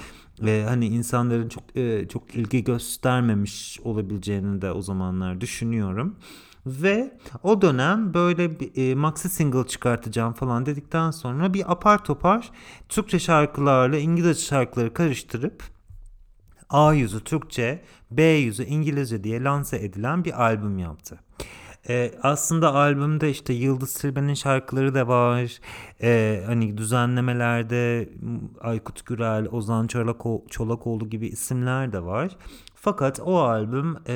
[0.46, 6.16] e, hani insanların çok e, çok ilgi göstermemiş olabileceğini de o zamanlar düşünüyorum.
[6.68, 12.52] Ve o dönem böyle bir e, maxi single çıkartacağım falan dedikten sonra bir apar topar
[12.90, 15.64] Türkçe şarkılarla İngilizce şarkıları karıştırıp
[16.70, 21.20] A yüzü Türkçe, B yüzü İngilizce diye lanse edilen bir albüm yaptı.
[21.90, 25.60] Ee, aslında albümde işte Yıldız Tilbe'nin şarkıları da var.
[26.02, 28.10] Ee, hani düzenlemelerde
[28.62, 32.38] Aykut Gürel, Ozan Çolako, Çolakoğlu gibi isimler de var.
[32.76, 34.14] Fakat o albüm e,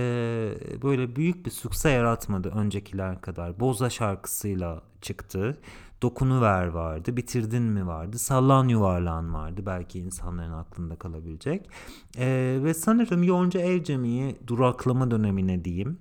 [0.83, 3.59] böyle büyük bir sükse yaratmadı öncekiler kadar.
[3.59, 5.57] Boza şarkısıyla çıktı.
[6.01, 11.69] Dokunuver vardı, Bitirdin mi vardı, Sallan Yuvarlan vardı belki insanların aklında kalabilecek.
[12.17, 15.97] E, ve sanırım Yonca Evcemi'yi duraklama dönemine diyeyim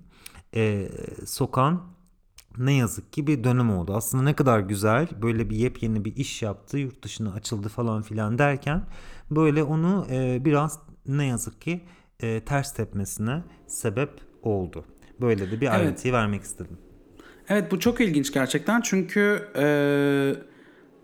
[0.55, 0.89] e,
[1.25, 1.83] sokan
[2.57, 3.93] ne yazık ki bir dönem oldu.
[3.95, 8.37] Aslında ne kadar güzel böyle bir yepyeni bir iş yaptı, yurt dışına açıldı falan filan
[8.37, 8.85] derken
[9.31, 11.81] böyle onu e, biraz ne yazık ki
[12.19, 14.09] e, ters tepmesine sebep
[14.43, 14.85] oldu.
[15.21, 16.23] Böyle de bir ayrıntıyı evet.
[16.23, 16.77] vermek istedim.
[17.49, 19.63] Evet bu çok ilginç gerçekten çünkü e,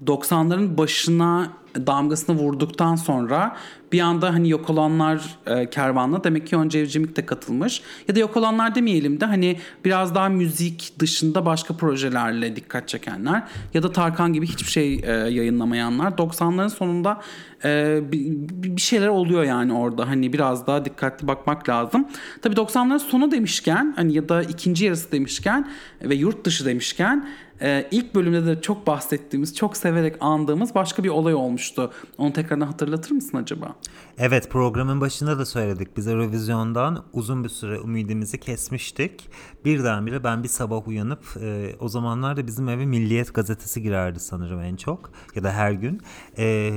[0.05, 1.53] 90'ların başına
[1.87, 3.55] damgasını vurduktan sonra
[3.91, 7.81] bir anda hani yok olanlar e, kervanına demek ki Yonca Evcimik de katılmış.
[8.07, 13.43] Ya da yok olanlar demeyelim de hani biraz daha müzik dışında başka projelerle dikkat çekenler
[13.73, 17.21] ya da Tarkan gibi hiçbir şey e, yayınlamayanlar 90'ların sonunda
[17.63, 22.07] e, bir, şeyler oluyor yani orada hani biraz daha dikkatli bakmak lazım.
[22.41, 25.69] Tabii 90'ların sonu demişken hani ya da ikinci yarısı demişken
[26.01, 27.27] ve yurt dışı demişken
[27.61, 31.91] ee, ilk bölümde de çok bahsettiğimiz, çok severek andığımız başka bir olay olmuştu.
[32.17, 33.75] Onu tekrardan hatırlatır mısın acaba?
[34.17, 35.97] Evet programın başında da söyledik.
[35.97, 39.29] Biz Eurovision'dan uzun bir süre umidimizi kesmiştik.
[39.65, 44.75] Birdenbire ben bir sabah uyanıp e, o zamanlarda bizim eve Milliyet gazetesi girerdi sanırım en
[44.75, 46.01] çok ya da her gün.
[46.37, 46.71] E,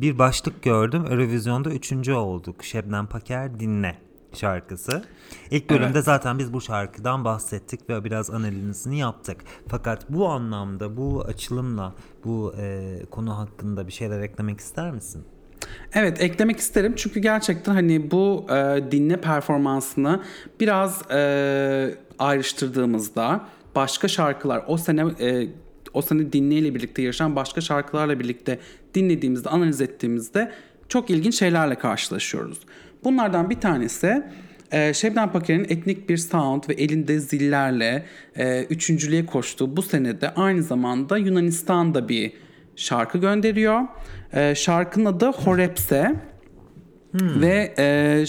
[0.00, 1.04] bir başlık gördüm.
[1.10, 2.64] Eurovision'da üçüncü olduk.
[2.64, 5.02] Şebnem Paker dinle şarkısı.
[5.50, 6.04] İlk bölümde evet.
[6.04, 9.36] zaten biz bu şarkıdan bahsettik ve biraz analizini yaptık.
[9.68, 15.24] Fakat bu anlamda, bu açılımla, bu e, konu hakkında bir şeyler eklemek ister misin?
[15.94, 20.22] Evet eklemek isterim çünkü gerçekten hani bu e, dinle performansını
[20.60, 25.48] biraz e, ayrıştırdığımızda başka şarkılar o sene e,
[25.94, 28.58] o sene dinleyle birlikte yarışan başka şarkılarla birlikte
[28.94, 30.52] dinlediğimizde analiz ettiğimizde
[30.88, 32.60] çok ilginç şeylerle karşılaşıyoruz.
[33.04, 34.22] Bunlardan bir tanesi
[34.72, 40.62] e, Şebnem Paker'in etnik bir sound ve elinde zillerle e, üçüncülüğe koştuğu bu senede aynı
[40.62, 42.32] zamanda Yunanistan'da bir
[42.76, 43.80] şarkı gönderiyor.
[44.32, 46.14] E, şarkının adı Horepse
[47.12, 47.42] hmm.
[47.42, 48.24] ve e,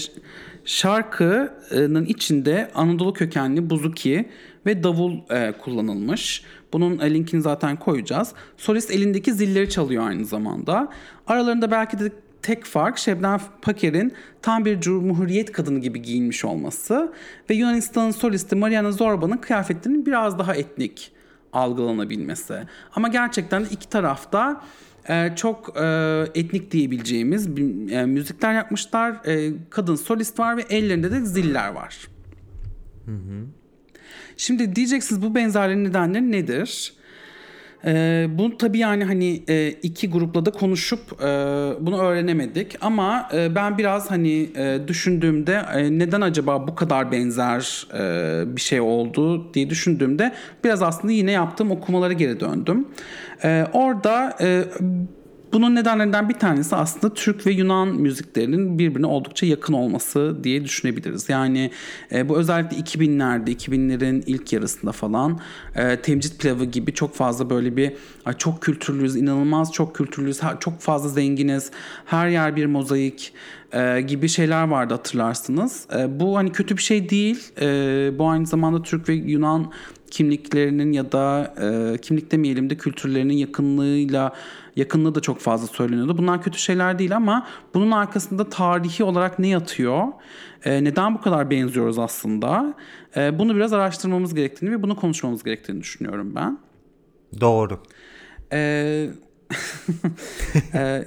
[0.64, 4.28] şarkının içinde Anadolu kökenli buzuki
[4.66, 6.42] ve davul e, kullanılmış.
[6.72, 8.32] Bunun e, linkini zaten koyacağız.
[8.56, 10.88] Solist elindeki zilleri çalıyor aynı zamanda.
[11.26, 12.12] Aralarında belki de
[12.44, 17.12] tek fark Şebnem Paker'in tam bir cumhuriyet kadını gibi giyinmiş olması
[17.50, 21.12] ve Yunanistan'ın solisti Mariana Zorba'nın kıyafetlerinin biraz daha etnik
[21.52, 22.54] algılanabilmesi.
[22.94, 24.62] Ama gerçekten iki tarafta
[25.08, 25.84] e, çok e,
[26.34, 27.46] etnik diyebileceğimiz
[27.90, 29.26] e, müzikler yapmışlar.
[29.26, 32.08] E, kadın solist var ve ellerinde de ziller var.
[33.06, 33.46] Hı hı.
[34.36, 36.94] Şimdi diyeceksiniz bu benzerliğin nedenleri nedir?
[37.86, 41.26] Ee, bunu tabii yani hani e, iki grupla da konuşup e,
[41.80, 47.86] bunu öğrenemedik ama e, ben biraz hani e, düşündüğümde e, neden acaba bu kadar benzer
[47.94, 50.32] e, bir şey oldu diye düşündüğümde
[50.64, 52.88] biraz aslında yine yaptığım okumalara geri döndüm.
[53.44, 54.64] E, orada e,
[55.54, 61.28] bunun nedenlerinden bir tanesi aslında Türk ve Yunan müziklerinin birbirine oldukça yakın olması diye düşünebiliriz.
[61.28, 61.70] Yani
[62.12, 65.40] e, bu özellikle 2000'lerde, 2000'lerin ilk yarısında falan
[65.74, 67.92] e, Temcit Pilavı gibi çok fazla böyle bir
[68.38, 71.70] çok kültürlüyüz, inanılmaz çok kültürlüyüz, çok fazla zenginiz,
[72.04, 73.32] her yer bir mozaik
[73.72, 75.86] e, gibi şeyler vardı hatırlarsınız.
[75.98, 77.52] E, bu hani kötü bir şey değil.
[77.60, 77.66] E,
[78.18, 79.72] bu aynı zamanda Türk ve Yunan
[80.14, 84.32] kimliklerinin ya da e, kimlik demeyelim de kültürlerinin yakınlığıyla
[84.76, 86.18] yakınlığı da çok fazla söyleniyordu.
[86.18, 90.08] Bunlar kötü şeyler değil ama bunun arkasında tarihi olarak ne yatıyor?
[90.64, 92.74] E, neden bu kadar benziyoruz aslında?
[93.16, 96.58] E, bunu biraz araştırmamız gerektiğini ve bunu konuşmamız gerektiğini düşünüyorum ben.
[97.40, 97.80] Doğru.
[98.52, 99.10] Ee,
[100.74, 101.04] e,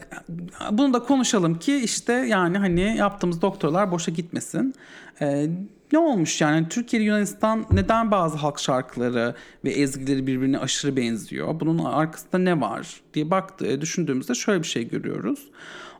[0.72, 4.74] bunu da konuşalım ki işte yani hani yaptığımız doktorlar boşa gitmesin.
[5.22, 5.48] E,
[5.92, 11.60] ne olmuş yani Türkiye Yunanistan neden bazı halk şarkıları ve ezgileri birbirine aşırı benziyor?
[11.60, 15.48] Bunun arkasında ne var diye baktı, düşündüğümüzde şöyle bir şey görüyoruz.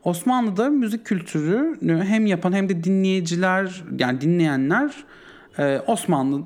[0.04, 4.94] Osmanlı'da müzik kültürünü hem yapan hem de dinleyiciler yani dinleyenler
[5.58, 6.44] e, Osmanlı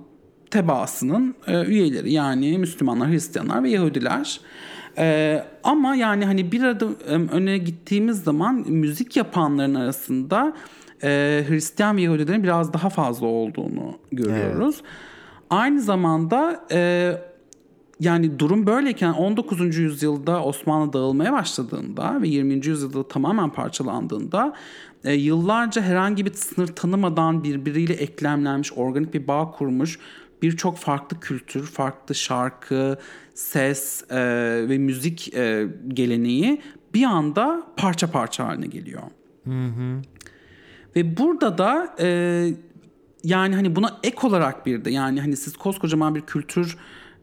[0.52, 4.40] tebaasının e, üyeleri yani Müslümanlar, Hristiyanlar ve Yahudiler.
[4.98, 10.54] Ee, ama yani hani bir adım öne gittiğimiz zaman müzik yapanların arasında
[11.04, 14.76] e, Hristiyan ve Yahudilerin biraz daha fazla olduğunu görüyoruz.
[14.82, 14.92] Evet.
[15.50, 17.12] Aynı zamanda e,
[18.00, 19.78] yani durum böyleyken 19.
[19.78, 22.54] yüzyılda Osmanlı dağılmaya başladığında ve 20.
[22.66, 24.54] yüzyılda tamamen parçalandığında
[25.04, 30.00] e, yıllarca herhangi bir sınır tanımadan birbiriyle eklemlenmiş, organik bir bağ kurmuş
[30.42, 32.98] birçok farklı kültür, farklı şarkı,
[33.34, 34.20] ses e,
[34.70, 36.62] ve müzik e, geleneği
[36.94, 39.02] bir anda parça parça haline geliyor.
[40.96, 42.08] Ve burada da e,
[43.24, 46.78] yani hani buna ek olarak bir de yani hani siz koskocaman bir kültür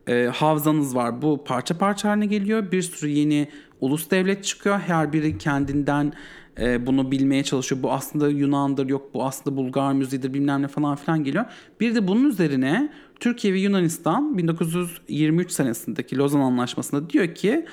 [0.08, 1.22] e, havzanız var.
[1.22, 2.72] Bu parça parça haline geliyor.
[2.72, 3.48] Bir sürü yeni
[3.80, 4.78] ulus devlet çıkıyor.
[4.78, 6.12] Her biri kendinden
[6.60, 7.82] e, bunu bilmeye çalışıyor.
[7.82, 11.44] Bu aslında Yunan'dır, yok bu aslında Bulgar müziğidir bilmem ne falan filan geliyor.
[11.80, 17.66] Bir de bunun üzerine Türkiye ve Yunanistan 1923 senesindeki Lozan Anlaşması'nda diyor ki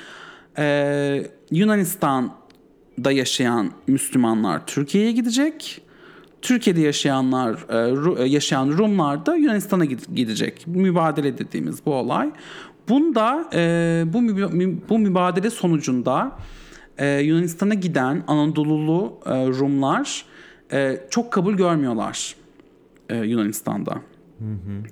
[0.57, 5.84] e, Yunanistan'da yaşayan Müslümanlar Türkiye'ye gidecek.
[6.41, 7.65] Türkiye'de yaşayanlar,
[8.19, 10.67] e, e, yaşayan Rumlar da Yunanistan'a gid- gidecek.
[10.67, 12.31] Mübadele dediğimiz bu olay.
[12.89, 14.21] Bunda e, bu
[14.89, 16.31] bu mübadele sonucunda
[17.21, 20.25] Yunanistan'a giden Anadolulu Rumlar
[21.09, 22.35] çok kabul görmüyorlar
[23.23, 24.01] Yunanistan'da.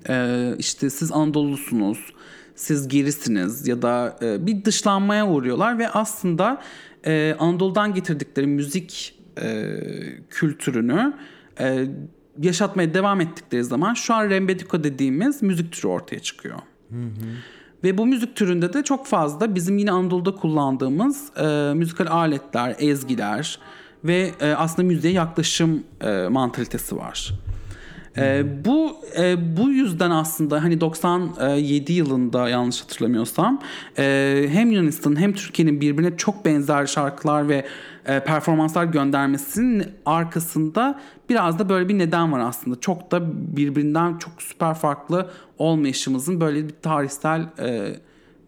[0.08, 1.98] E, işte siz Anadolusunuz,
[2.54, 6.60] siz gerisiniz ya da bir dışlanmaya uğruyorlar ve aslında
[7.38, 9.14] Anadolu'dan getirdikleri müzik
[10.30, 11.12] kültürünü
[11.60, 11.86] e,
[12.42, 16.58] yaşatmaya devam ettikleri zaman şu an rembetiko dediğimiz müzik türü ortaya çıkıyor.
[17.84, 23.58] Ve bu müzik türünde de çok fazla bizim yine Anadolu'da kullandığımız e, müzikal aletler, ezgiler
[24.04, 27.30] ve e, aslında müziğe yaklaşım e, mantalitesi var.
[28.18, 33.60] E, bu e, bu yüzden aslında hani 97 yılında yanlış hatırlamıyorsam
[33.98, 37.66] e, hem Yunanistan hem Türkiye'nin birbirine çok benzer şarkılar ve
[38.06, 42.80] e, performanslar göndermesinin arkasında biraz da böyle bir neden var aslında.
[42.80, 43.20] Çok da
[43.56, 47.96] birbirinden çok süper farklı olmayışımızın böyle bir tarihsel e,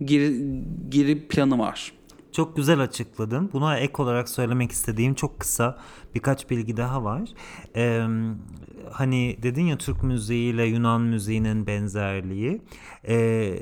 [0.05, 1.96] geri, geri planı var.
[2.37, 3.51] Çok güzel açıkladın.
[3.53, 5.79] Buna ek olarak söylemek istediğim çok kısa
[6.15, 7.29] birkaç bilgi daha var.
[7.77, 8.07] Ee,
[8.93, 12.63] hani dedin ya Türk müziğiyle Yunan müziğinin benzerliği
[13.09, 13.59] ee,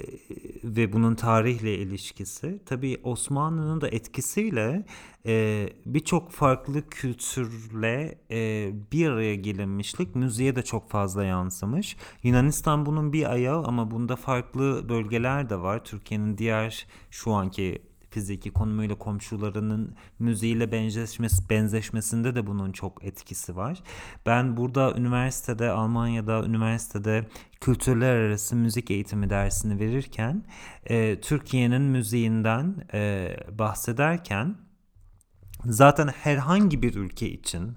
[0.64, 2.60] ve bunun tarihle ilişkisi.
[2.66, 4.86] Tabii Osmanlı'nın da etkisiyle
[5.26, 11.96] e, birçok farklı kültürle e, bir araya gelinmişlik müziğe de çok fazla yansımış.
[12.22, 15.84] Yunanistan bunun bir ayağı ama bunda farklı bölgeler de var.
[15.84, 23.82] Türkiye'nin diğer şu anki fiziki konumuyla komşularının müziğiyle benzeşmesi, benzeşmesinde de bunun çok etkisi var.
[24.26, 27.26] Ben burada üniversitede, Almanya'da üniversitede
[27.60, 30.44] kültürler arası müzik eğitimi dersini verirken
[30.84, 34.56] e, Türkiye'nin müziğinden e, bahsederken
[35.64, 37.72] zaten herhangi bir ülke için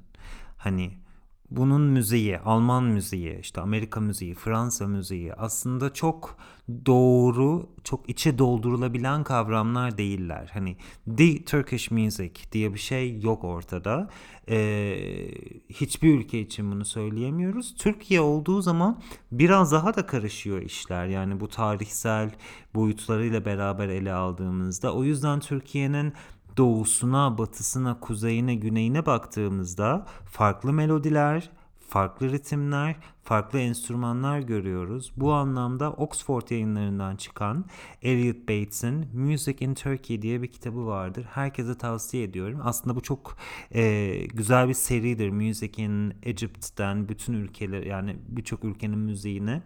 [0.57, 1.06] hani
[1.51, 6.37] bunun müziği, Alman müziği, işte Amerika müziği, Fransa müziği aslında çok
[6.85, 10.49] doğru, çok içe doldurulabilen kavramlar değiller.
[10.53, 10.77] Hani
[11.17, 14.09] the Turkish music diye bir şey yok ortada.
[14.49, 15.31] Ee,
[15.69, 17.75] hiçbir ülke için bunu söyleyemiyoruz.
[17.75, 21.05] Türkiye olduğu zaman biraz daha da karışıyor işler.
[21.05, 22.31] Yani bu tarihsel
[22.75, 24.93] boyutlarıyla beraber ele aldığımızda.
[24.93, 26.13] O yüzden Türkiye'nin
[26.57, 31.49] doğusuna, batısına, kuzeyine, güneyine baktığımızda farklı melodiler,
[31.87, 35.11] farklı ritimler, farklı enstrümanlar görüyoruz.
[35.17, 37.65] Bu anlamda Oxford yayınlarından çıkan
[38.01, 41.25] Elliot Bates'in Music in Turkey diye bir kitabı vardır.
[41.33, 42.59] Herkese tavsiye ediyorum.
[42.63, 43.37] Aslında bu çok
[43.71, 45.29] e, güzel bir seridir.
[45.29, 49.61] Music in Egypt'ten bütün ülkeler yani birçok ülkenin müziğini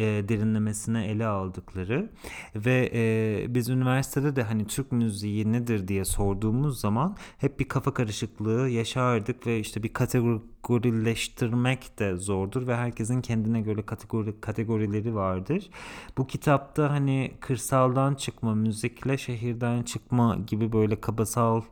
[0.00, 2.10] e, derinlemesine ele aldıkları
[2.56, 7.94] ve e, biz üniversitede de hani Türk müziği nedir diye sorduğumuz zaman hep bir kafa
[7.94, 15.70] karışıklığı yaşardık ve işte bir kategorileştirmek de zordur ve herkesin kendine göre kategori kategorileri vardır.
[16.18, 21.62] Bu kitapta hani kırsaldan çıkma müzikle şehirden çıkma gibi böyle kabasal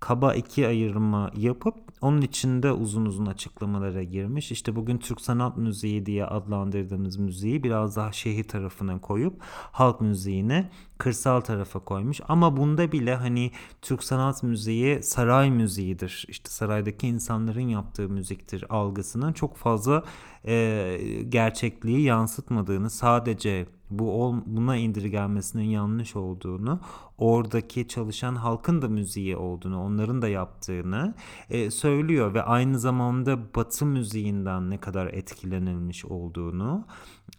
[0.00, 4.52] kaba iki ayırma yapıp onun içinde uzun uzun açıklamalara girmiş.
[4.52, 9.34] İşte bugün Türk sanat müziği diye adlandırdığımız müziği biraz daha şehir tarafına koyup
[9.72, 12.20] halk müziğini kırsal tarafa koymuş.
[12.28, 13.50] Ama bunda bile hani
[13.82, 16.26] Türk sanat müziği saray müziğidir.
[16.28, 20.04] İşte saraydaki insanların yaptığı müziktir algısının çok fazla
[20.46, 20.96] e,
[21.28, 26.80] gerçekliği yansıtmadığını sadece bu buna indirgenmesinin yanlış olduğunu,
[27.18, 31.14] oradaki çalışan halkın da müziği olduğunu, onların da yaptığını
[31.50, 36.84] e, söylüyor ve aynı zamanda Batı müziğinden ne kadar etkilenilmiş olduğunu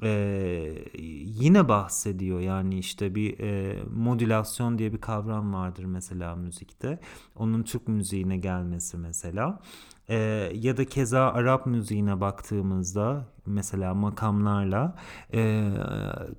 [0.04, 0.10] e,
[1.40, 2.40] yine bahsediyor.
[2.40, 7.00] Yani işte bir e, modülasyon diye bir kavram vardır mesela müzikte.
[7.36, 9.60] Onun Türk müziğine gelmesi mesela.
[10.10, 10.16] e,
[10.56, 14.96] ya da keza Arap müziğine baktığımızda mesela makamlarla
[15.34, 15.72] e,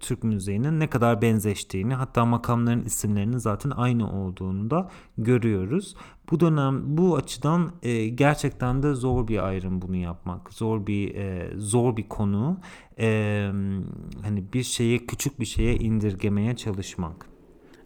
[0.01, 5.97] Türk müziğinin ne kadar benzeştiğini hatta makamların isimlerinin zaten aynı olduğunu da görüyoruz.
[6.33, 10.53] Bu dönem bu açıdan e, gerçekten de zor bir ayrım bunu yapmak.
[10.53, 12.61] Zor bir e, zor bir konu.
[12.99, 13.51] E,
[14.23, 17.27] hani bir şeyi küçük bir şeye indirgemeye çalışmak.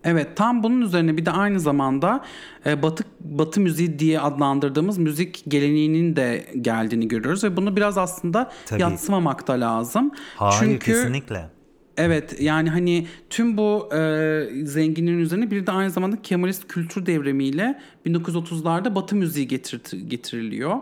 [0.05, 2.25] Evet tam bunun üzerine bir de aynı zamanda
[2.67, 8.51] e, batı batı müziği diye adlandırdığımız müzik geleneğinin de geldiğini görüyoruz ve bunu biraz aslında
[8.67, 8.83] Tabii.
[8.83, 10.11] yatsımamak da lazım.
[10.37, 11.56] Hayır Çünkü kesinlikle.
[11.97, 17.81] Evet yani hani tüm bu e, zenginliğin üzerine bir de aynı zamanda Kemalist kültür devrimiyle
[18.07, 20.77] 1930'larda Batı müziği getir, getiriliyor.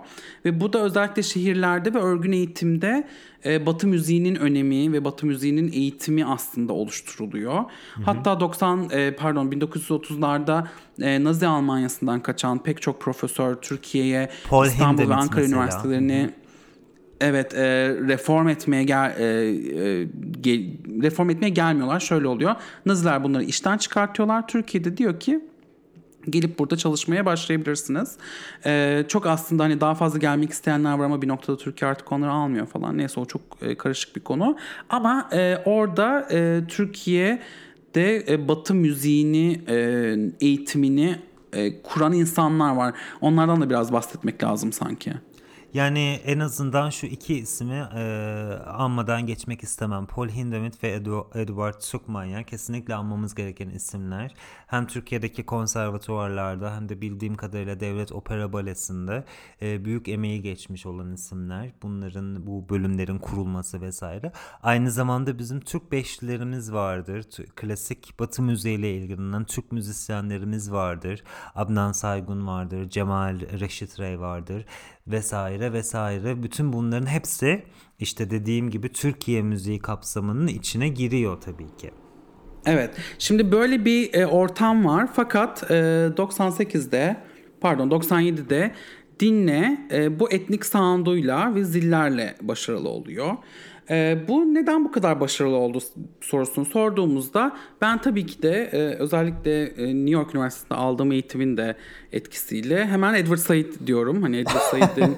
[0.45, 3.09] Ve bu da özellikle şehirlerde ve örgün eğitimde
[3.47, 7.55] e, Batı müziğinin önemi ve Batı müziğinin eğitimi aslında oluşturuluyor.
[7.55, 8.03] Hı hı.
[8.05, 10.65] Hatta 90 e, pardon 1930'larda
[11.01, 15.63] e, Nazi Almanyası'ndan kaçan pek çok profesör Türkiye'ye Paul İstanbul Hindemith ve Ankara mesela.
[15.63, 16.44] üniversitelerini Hı hı.
[17.27, 20.07] Evet, e, reform etmeye gel, e, e,
[21.03, 22.01] reform etmeye gelmiyorlar.
[22.01, 22.55] Şöyle oluyor.
[22.87, 24.49] Naziler bunları işten çıkartıyorlar.
[24.49, 25.41] Türkiye'de diyor ki
[26.31, 28.17] gelip burada çalışmaya başlayabilirsiniz.
[28.67, 32.31] Ee, çok aslında hani daha fazla gelmek isteyenler var ama bir noktada Türkiye artık onları
[32.31, 32.99] almıyor falan.
[32.99, 34.57] Neyse o çok e, karışık bir konu.
[34.91, 39.77] Ama e, orada e, Türkiye'de e, Batı müziğini, e,
[40.41, 41.17] eğitimini
[41.53, 42.95] e, kuran insanlar var.
[43.21, 45.13] Onlardan da biraz bahsetmek lazım sanki.
[45.75, 48.03] Yani en azından şu iki ismi e,
[48.67, 50.07] anmadan geçmek istemem.
[50.07, 50.89] Paul Hindemith ve
[51.35, 54.35] Edward Zuckmayer kesinlikle anmamız gereken isimler.
[54.67, 59.25] Hem Türkiye'deki konservatuvarlarda hem de bildiğim kadarıyla Devlet Opera Balesi'nde
[59.63, 61.71] e, büyük emeği geçmiş olan isimler.
[61.83, 64.33] Bunların bu bölümlerin kurulması vesaire.
[64.63, 67.27] Aynı zamanda bizim Türk beşlilerimiz vardır.
[67.57, 71.25] Klasik Batı müziğiyle ilgilenen Türk müzisyenlerimiz vardır.
[71.55, 74.67] Adnan Saygun vardır, Cemal Reşit Rey vardır
[75.07, 76.43] vesaire vesaire.
[76.43, 77.63] Bütün bunların hepsi
[77.99, 81.91] işte dediğim gibi Türkiye müziği kapsamının içine giriyor tabii ki.
[82.67, 82.91] Evet.
[83.19, 85.75] Şimdi böyle bir e, ortam var fakat e,
[86.17, 87.17] 98'de
[87.61, 88.75] pardon 97'de
[89.21, 93.37] Dinle e, bu etnik sounduyla ve zillerle başarılı oluyor.
[93.91, 95.79] E, bu neden bu kadar başarılı oldu
[96.21, 101.77] sorusunu sorduğumuzda ben tabii ki de e, özellikle e, New York Üniversitesi'nde aldığım eğitimin de
[102.13, 104.23] etkisiyle hemen Edward Said diyorum.
[104.23, 105.17] Hani Edward Said'in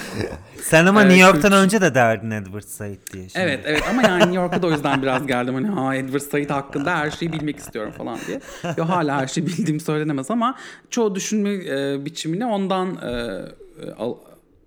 [0.62, 3.28] Sen ama New York'tan önce de derdin Edward Said diye.
[3.28, 3.44] Şimdi.
[3.44, 5.54] Evet evet ama yani New York'a da o yüzden biraz geldim.
[5.54, 8.40] Hani ha Edward Said hakkında her şeyi bilmek istiyorum falan diye.
[8.76, 10.54] Yo hala her şeyi bildiğim söylenemez ama
[10.90, 14.14] çoğu düşünme e, biçimini ondan e, al,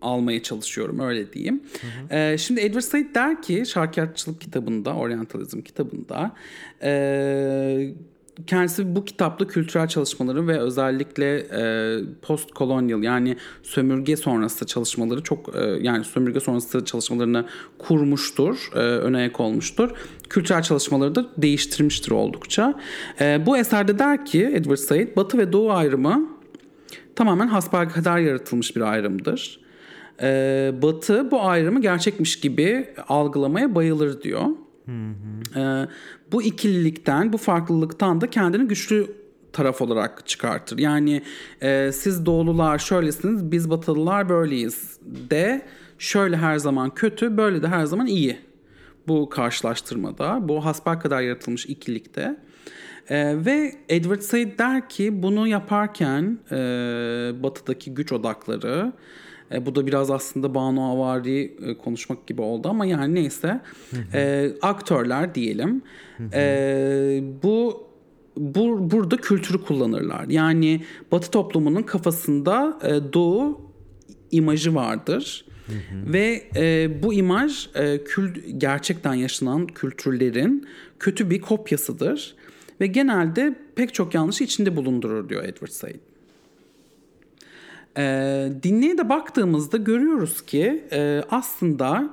[0.05, 1.63] almaya çalışıyorum öyle diyeyim.
[1.81, 2.19] Hı hı.
[2.19, 6.31] E, şimdi Edward Said der ki şarkiyatçılık kitabında, Orientalizm kitabında
[6.83, 7.93] e,
[8.47, 15.55] kendisi bu kitapta kültürel çalışmaları ve özellikle e, post kolonyal yani sömürge sonrası çalışmaları çok
[15.55, 17.45] e, yani sömürge sonrası çalışmalarını
[17.77, 19.91] kurmuştur, e, öne ayak olmuştur.
[20.29, 22.79] Kültürel çalışmaları da değiştirmiştir oldukça.
[23.21, 26.29] E, bu eserde der ki Edward Said, Batı ve Doğu ayrımı
[27.15, 29.64] tamamen hasbelkader yaratılmış bir ayrımdır.
[30.21, 34.45] E, Batı bu ayrımı gerçekmiş gibi algılamaya bayılır diyor.
[34.85, 35.59] Hı hı.
[35.59, 35.87] E,
[36.31, 39.07] bu ikililikten, bu farklılıktan da kendini güçlü
[39.53, 40.77] taraf olarak çıkartır.
[40.77, 41.21] Yani
[41.61, 44.99] e, siz doğulular şöylesiniz, biz batılılar böyleyiz
[45.29, 45.61] de
[45.99, 48.37] şöyle her zaman kötü, böyle de her zaman iyi.
[49.07, 52.37] Bu karşılaştırmada, bu hasbel kadar yaratılmış ikilikte.
[53.09, 56.55] E, ve Edward Said der ki bunu yaparken e,
[57.43, 58.93] batıdaki güç odakları,
[59.51, 63.61] e, bu da biraz aslında Banu Avari e, konuşmak gibi oldu ama yani neyse.
[64.13, 65.81] E, aktörler diyelim.
[66.33, 67.85] E, bu
[68.37, 70.25] bu burada kültürü kullanırlar.
[70.29, 73.61] Yani Batı toplumunun kafasında e, Doğu
[74.31, 75.45] imajı vardır.
[75.65, 76.13] Hı hı.
[76.13, 80.67] Ve e, bu imaj e, kül gerçekten yaşanan kültürlerin
[80.99, 82.35] kötü bir kopyasıdır
[82.81, 85.99] ve genelde pek çok yanlışı içinde bulundurur diyor Edward Said.
[87.97, 88.03] E,
[88.63, 92.09] dinleye de baktığımızda görüyoruz ki e, aslında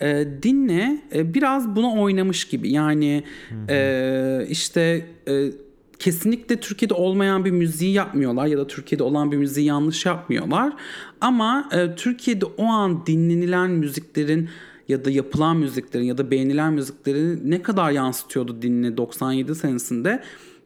[0.00, 2.72] e, dinle e, biraz buna oynamış gibi.
[2.72, 3.24] Yani
[3.68, 5.50] e, işte e,
[5.98, 10.72] kesinlikle Türkiye'de olmayan bir müziği yapmıyorlar ya da Türkiye'de olan bir müziği yanlış yapmıyorlar.
[11.20, 14.48] Ama e, Türkiye'de o an dinlenilen müziklerin
[14.88, 20.22] ya da yapılan müziklerin ya da beğenilen müziklerin ne kadar yansıtıyordu dinle 97 senesinde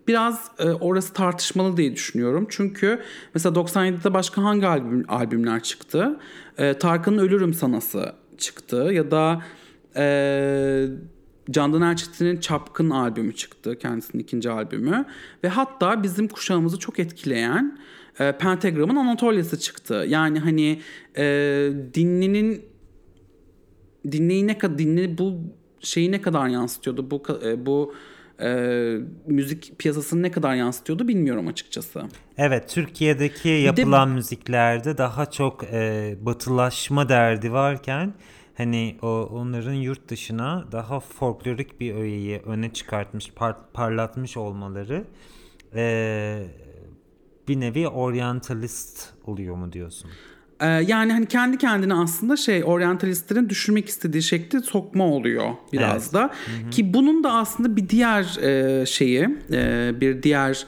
[0.08, 2.46] biraz e, orası tartışmalı diye düşünüyorum.
[2.50, 3.02] Çünkü
[3.34, 6.18] mesela 97'de başka hangi albüm, albümler çıktı?
[6.58, 9.42] E, Tarkan'ın Ölürüm Sanası çıktı ya da
[9.96, 10.86] e,
[11.50, 13.78] Candan Erçetin'in Çapkın albümü çıktı.
[13.78, 15.04] Kendisinin ikinci albümü.
[15.44, 17.78] Ve hatta bizim kuşağımızı çok etkileyen
[18.20, 20.04] e, Pentagram'ın Anatolia'sı çıktı.
[20.08, 20.80] Yani hani
[21.16, 21.24] e,
[21.94, 22.64] dinlinin
[24.12, 25.40] dinleyi ne kadar dinle bu
[25.80, 27.94] şeyi ne kadar yansıtıyordu bu e, bu
[28.40, 28.50] e,
[29.26, 32.02] müzik piyasasını ne kadar yansıtıyordu bilmiyorum açıkçası.
[32.38, 38.14] Evet Türkiye'deki yapılan de, müziklerde daha çok e, batılaşma derdi varken
[38.56, 45.04] hani o onların yurt dışına daha folklorik bir öğeyi öne çıkartmış par, parlatmış olmaları
[45.74, 46.46] e,
[47.48, 50.10] bir nevi oryantalist oluyor mu diyorsun?
[50.62, 56.14] Ee, yani hani kendi kendine aslında şey oryantalistlerin düşürmek istediği şekli sokma oluyor biraz evet.
[56.14, 56.20] da.
[56.22, 56.70] Hı-hı.
[56.70, 60.66] Ki bunun da aslında bir diğer e, şeyi e, bir diğer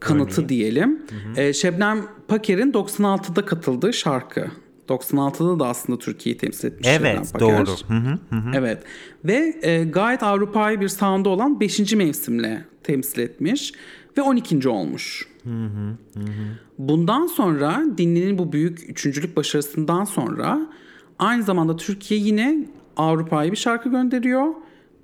[0.00, 0.48] kanıtı Örneğin.
[0.48, 1.02] diyelim.
[1.36, 4.46] E, Şebnem Paker'in 96'da katıldığı şarkı.
[4.88, 6.88] 96'da da aslında Türkiye'yi temsil etmiş.
[6.88, 7.70] Evet doğru.
[7.88, 8.50] Hı hı, hı.
[8.54, 8.82] Evet
[9.24, 11.92] ve e, gayet Avrupa'yı bir sound'u olan 5.
[11.92, 13.72] mevsimle temsil etmiş
[14.18, 14.68] ve 12.
[14.68, 15.33] olmuş.
[16.78, 20.66] Bundan sonra dinlenin bu büyük üçüncülük başarısından sonra
[21.18, 22.66] aynı zamanda Türkiye yine
[22.96, 24.54] Avrupa'ya bir şarkı gönderiyor.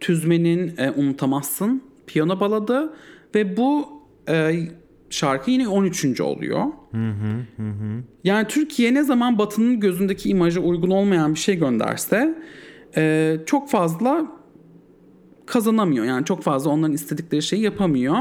[0.01, 2.93] Tüzmen'in e, Unutamazsın piyano baladı
[3.34, 3.88] ve bu
[4.28, 4.68] e,
[5.11, 6.20] şarkı yine 13.
[6.20, 6.64] oluyor.
[6.91, 8.03] Hı hı, hı.
[8.24, 12.38] Yani Türkiye ne zaman Batı'nın gözündeki imaja uygun olmayan bir şey gönderse
[12.97, 14.39] e, çok fazla
[15.51, 16.05] kazanamıyor.
[16.05, 18.16] Yani çok fazla onların istedikleri şeyi yapamıyor.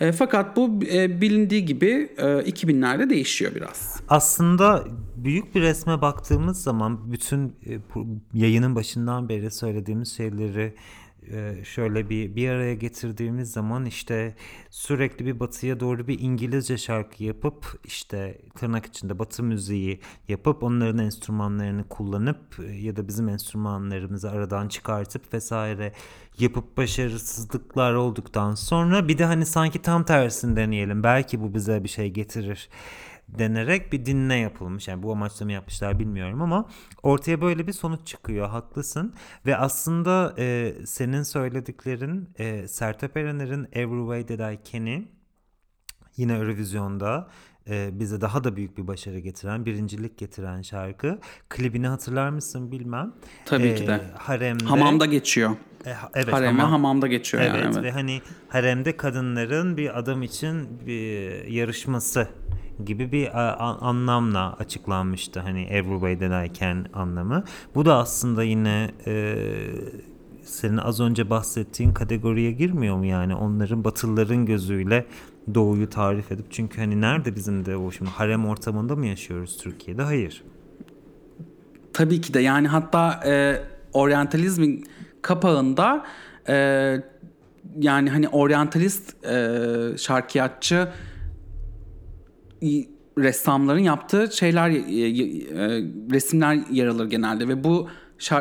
[0.00, 4.00] E, fakat bu e, bilindiği gibi e, 2000'lerde değişiyor biraz.
[4.08, 4.84] Aslında
[5.16, 7.78] büyük bir resme baktığımız zaman bütün e,
[8.34, 10.74] yayının başından beri söylediğimiz şeyleri
[11.64, 14.34] şöyle bir bir araya getirdiğimiz zaman işte
[14.70, 20.98] sürekli bir batıya doğru bir İngilizce şarkı yapıp işte tırnak içinde batı müziği yapıp onların
[20.98, 25.92] enstrümanlarını kullanıp e, ya da bizim enstrümanlarımızı aradan çıkartıp vesaire
[26.38, 31.02] yapıp başarısızlıklar olduktan sonra bir de hani sanki tam tersini deneyelim.
[31.02, 32.68] Belki bu bize bir şey getirir
[33.28, 34.88] denerek bir dinle yapılmış.
[34.88, 36.68] Yani bu amaçla mı yapmışlar bilmiyorum ama
[37.02, 38.48] ortaya böyle bir sonuç çıkıyor.
[38.48, 39.14] Haklısın.
[39.46, 45.08] Ve aslında e, senin söylediklerin e, Sertab Erener'in Every Way That I Can'i
[46.16, 47.28] yine Eurovision'da
[47.70, 51.18] e, bize daha da büyük bir başarı getiren, birincilik getiren şarkı.
[51.48, 53.12] Klibini hatırlar mısın bilmem.
[53.44, 54.00] Tabii e, ki de.
[54.18, 54.64] Haremde.
[54.64, 55.50] Hamamda geçiyor.
[55.86, 57.74] E, evet, Harem hamam, hamamda geçiyor evet, yani.
[57.74, 62.28] Evet ve hani haremde kadınların bir adam için bir yarışması
[62.86, 63.30] gibi bir
[63.88, 67.44] anlamla açıklanmıştı hani Every Way That I Can anlamı.
[67.74, 69.36] Bu da aslında yine e,
[70.42, 75.06] senin az önce bahsettiğin kategoriye girmiyor mu yani onların batılıların gözüyle
[75.54, 80.02] doğuyu tarif edip çünkü hani nerede bizim de o şimdi harem ortamında mı yaşıyoruz Türkiye'de?
[80.02, 80.42] Hayır.
[81.92, 83.62] Tabii ki de yani hatta e,
[83.92, 84.84] oryantalizmin
[85.22, 86.04] kapağında
[86.48, 86.54] e,
[87.78, 90.88] yani hani oryantalist e, şarkiyatçı
[93.18, 94.76] ressamların yaptığı şeyler e,
[96.10, 97.88] resimler yer alır genelde ve bu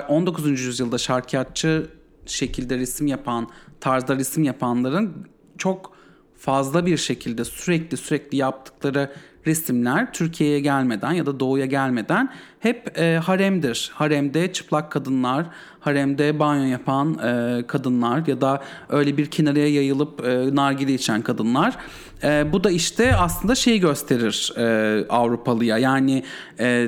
[0.10, 0.62] 19.
[0.62, 1.88] yüzyılda şarkiyatçı
[2.26, 3.50] şekilde resim yapan,
[3.80, 5.94] tarzda resim yapanların çok
[6.38, 9.14] fazla bir şekilde sürekli sürekli yaptıkları
[9.48, 12.30] resimler Türkiye'ye gelmeden ya da doğuya gelmeden
[12.60, 13.92] hep e, haremdir.
[13.94, 15.46] Haremde çıplak kadınlar,
[15.80, 21.78] haremde banyo yapan e, kadınlar ya da öyle bir kenarıya yayılıp e, nargile içen kadınlar.
[22.24, 25.78] E, bu da işte aslında şeyi gösterir e, Avrupalıya.
[25.78, 26.24] Yani
[26.60, 26.88] e,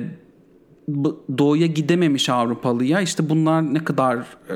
[1.38, 4.18] doğuya gidememiş Avrupalıya işte bunlar ne kadar
[4.50, 4.56] e,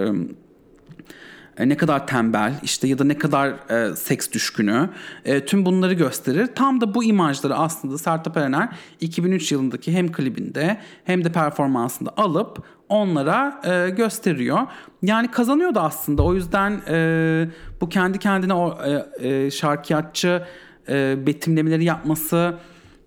[1.58, 4.89] e, ne kadar tembel işte ya da ne kadar e, seks düşkünü
[5.26, 6.47] e, tüm bunları gösterir.
[6.56, 8.70] Tam da bu imajları aslında Sertab Erener
[9.00, 14.60] 2003 yılındaki hem klibinde hem de performansında alıp onlara e, gösteriyor.
[15.02, 17.47] Yani kazanıyor da aslında o yüzden e,
[17.82, 20.43] bu kendi kendine o e, e, şarkiyatçı
[20.89, 22.56] e, betimlemeleri yapması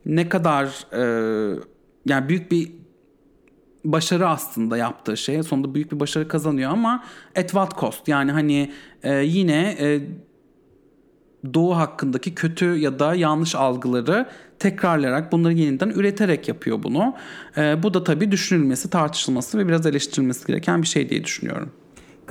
[0.07, 1.03] ne kadar e,
[2.07, 2.82] yani büyük bir
[3.85, 5.43] başarı aslında yaptığı şey.
[5.43, 7.05] Sonunda büyük bir başarı kazanıyor ama
[7.37, 8.09] at what cost?
[8.09, 8.73] Yani hani
[9.03, 10.01] e, yine e,
[11.55, 14.29] Doğu hakkındaki kötü ya da yanlış algıları
[14.59, 17.15] tekrarlayarak bunları yeniden üreterek yapıyor bunu.
[17.57, 21.73] E, bu da tabii düşünülmesi, tartışılması ve biraz eleştirilmesi gereken bir şey diye düşünüyorum.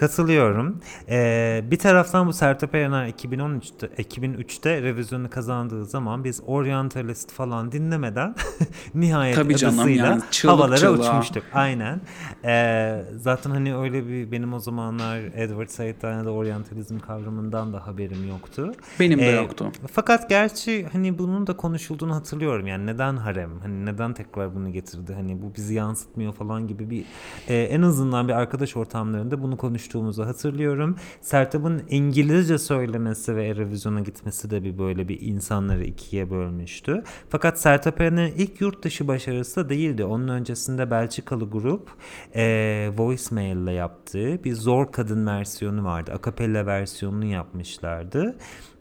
[0.01, 0.79] Katılıyorum.
[1.09, 8.35] Ee, bir taraftan bu Sertab Erener 2013'te 2003'te revizyonu kazandığı zaman biz Orientalist falan dinlemeden
[8.95, 11.09] nihayet Tabii canım, adısıyla yani, çığlık havalara çığlığa.
[11.09, 11.43] uçmuştuk.
[11.53, 12.01] Aynen.
[12.45, 17.87] Ee, zaten hani öyle bir benim o zamanlar Edward Said'den ya da Orientalizm kavramından da
[17.87, 18.71] haberim yoktu.
[18.99, 19.71] Benim de ee, yoktu.
[19.91, 22.67] Fakat gerçi hani bunun da konuşulduğunu hatırlıyorum.
[22.67, 23.59] Yani neden harem?
[23.61, 25.13] Hani neden tekrar bunu getirdi?
[25.13, 27.05] Hani bu bizi yansıtmıyor falan gibi bir
[27.47, 30.95] e, en azından bir arkadaş ortamlarında bunu konuştuk konuştuğumuzu hatırlıyorum.
[31.21, 37.03] Sertab'ın İngilizce söylemesi ve Eurovision'a gitmesi de bir böyle bir insanları ikiye bölmüştü.
[37.29, 40.03] Fakat Sertab Erener'in ilk yurt dışı başarısı da değildi.
[40.03, 41.89] Onun öncesinde Belçikalı grup
[42.35, 46.11] e, Voicemail ile yaptığı bir Zor Kadın versiyonu vardı.
[46.15, 48.35] Akapella versiyonunu yapmışlardı.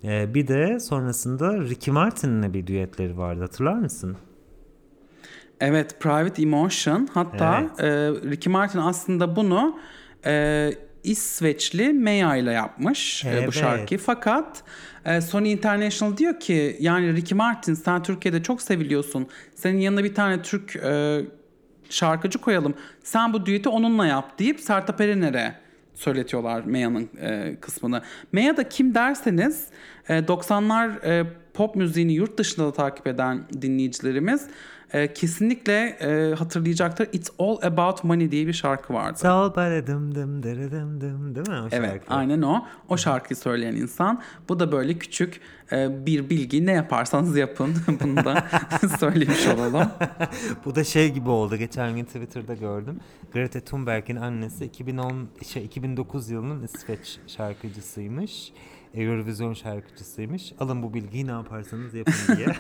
[0.05, 4.17] E, bir de sonrasında Ricky Martin'le bir düetleri vardı hatırlar mısın?
[5.61, 7.09] Evet, Private Emotion.
[7.15, 7.81] Hatta Evet.
[7.81, 9.79] e, Ricky Martin aslında bunu
[10.27, 10.71] e,
[11.05, 13.55] İsveçli Meya ile yapmış e, bu Evet.
[13.55, 14.01] şarkıyı.
[14.01, 14.63] Fakat
[15.05, 19.27] e, Sony International diyor ki yani Ricky Martin sen Türkiye'de çok seviliyorsun.
[19.55, 21.21] Senin yanına bir tane Türk e,
[21.91, 22.75] şarkıcı koyalım.
[23.03, 25.55] Sen bu düeti onunla yap deyip Sertab Erener'e
[25.95, 28.03] söyletiyorlar Meya'nın e, kısmını.
[28.33, 29.67] Meya da kim derseniz
[30.09, 34.47] e, 90'lar e, pop müziğini yurt dışında da takip eden dinleyicilerimiz
[34.93, 37.09] e, kesinlikle e, hatırlayacaktır.
[37.13, 39.19] It's All About Money diye bir şarkı vardı.
[39.19, 42.15] Sal bare dım dım dırı dım dım değil mi o Evet şarkı?
[42.15, 42.65] aynen o.
[42.89, 44.23] O şarkıyı söyleyen insan.
[44.49, 45.41] Bu da böyle küçük
[45.73, 46.67] e, bir bilgi.
[46.67, 47.75] Ne yaparsanız yapın.
[48.05, 48.47] Bunu da
[49.01, 49.89] söylemiş olalım.
[50.65, 51.57] Bu da şey gibi oldu.
[51.57, 53.01] Geçen gün Twitter'da gördüm.
[53.33, 58.53] Greta Thunberg'in annesi 2010 şey 2009 yılının İsveç şarkıcısıymış.
[58.95, 60.53] Eurovision şarkıcısıymış.
[60.61, 62.47] Alın bu bilgiyi ne yaparsanız yapın diye.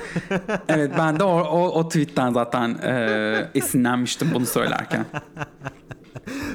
[0.68, 5.06] Evet ben de o, o, o tweetten zaten e, esinlenmiştim bunu söylerken.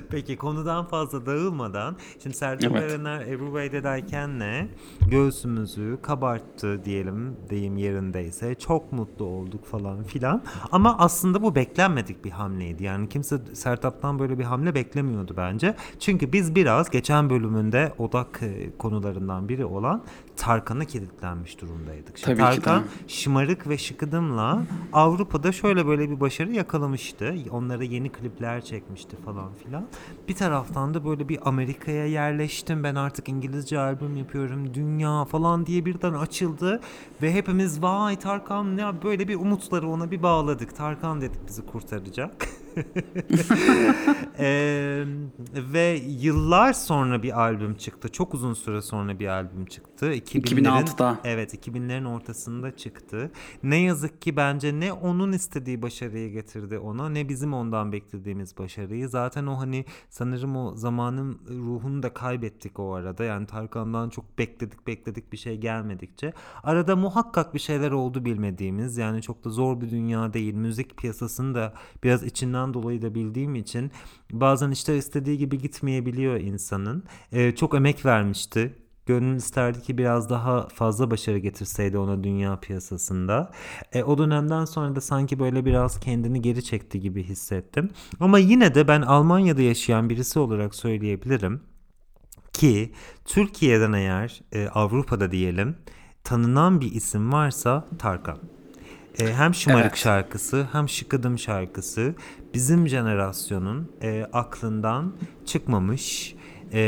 [0.10, 2.92] Peki konudan fazla dağılmadan şimdi Serdar Evet.
[2.92, 4.68] Erener Ebru Bey'deyken ne?
[5.08, 8.56] Göğsümüzü kabarttı diyelim deyim yerindeyse.
[8.56, 10.44] Çok mutlu olduk falan filan.
[10.72, 12.84] Ama aslında bu beklenmedik bir hamleydi.
[12.84, 15.76] Yani kimse Sertab'tan böyle bir hamle beklemiyordu bence.
[16.00, 20.04] Çünkü biz biraz geçen bölümünde odak e, konularından biri olan
[20.38, 22.18] Tarkan'a kilitlenmiş durumdaydık.
[22.18, 22.66] Şimdi Tabii ki de.
[22.66, 24.64] Tarkan şımarık ve şıkıdımla
[24.94, 27.36] Avrupa'da şöyle böyle bir başarı yakalamıştı.
[27.52, 29.86] Onlara yeni klipler çekmişti falan filan.
[30.28, 32.84] Bir taraftan da böyle bir Amerika'ya yerleştim.
[32.84, 34.74] Ben artık İngilizce albüm yapıyorum.
[34.74, 36.82] Dünya falan diye birden açıldı.
[37.22, 40.76] Ve hepimiz vay Tarkan ya böyle bir umutları ona bir bağladık.
[40.76, 42.48] Tarkan dedik bizi kurtaracak.
[44.40, 45.06] Eee,
[45.74, 48.10] ve yıllar sonra bir albüm çıktı.
[48.12, 50.14] Çok uzun süre sonra bir albüm çıktı.
[50.14, 51.20] 2000'lerin 2006'da.
[51.24, 53.32] Evet 2000'lerin ortasında çıktı.
[53.64, 59.10] Ne yazık ki bence ne onun istediği başarıyı getirdi ona ne bizim ondan beklediğimiz başarıyı.
[59.10, 63.24] Zaten o hani sanırım o zamanın ruhunu da kaybettik o arada.
[63.24, 66.34] Yani Tarkan'dan çok bekledik bekledik bir şey gelmedikçe.
[66.64, 68.98] Arada muhakkak bir şeyler oldu bilmediğimiz.
[68.98, 70.54] Yani çok da zor bir dünya değil.
[70.54, 71.74] Müzik piyasasını da
[72.04, 73.92] biraz içinden dolayı da bildiğim için
[74.32, 77.04] bazen işte istediği gibi gitmeyebiliyor insanın.
[77.32, 78.76] Ee, çok emek vermişti.
[79.06, 83.52] Gönül isterdi ki biraz daha fazla başarı getirseydi ona dünya piyasasında.
[83.94, 87.90] E, o dönemden sonra da sanki böyle biraz kendini geri çekti gibi hissettim.
[88.20, 91.62] Ama yine de ben Almanya'da yaşayan birisi olarak söyleyebilirim
[92.54, 92.94] ki
[93.26, 95.76] Türkiye'den eğer e, Avrupa'da diyelim
[96.24, 98.55] tanınan bir isim varsa Tarkan.
[99.20, 99.98] E, hem şımarık Evet.
[99.98, 102.16] şarkısı hem şıkıdım şarkısı
[102.54, 105.14] bizim jenerasyonun e, aklından
[105.46, 106.35] çıkmamış.
[106.76, 106.82] E,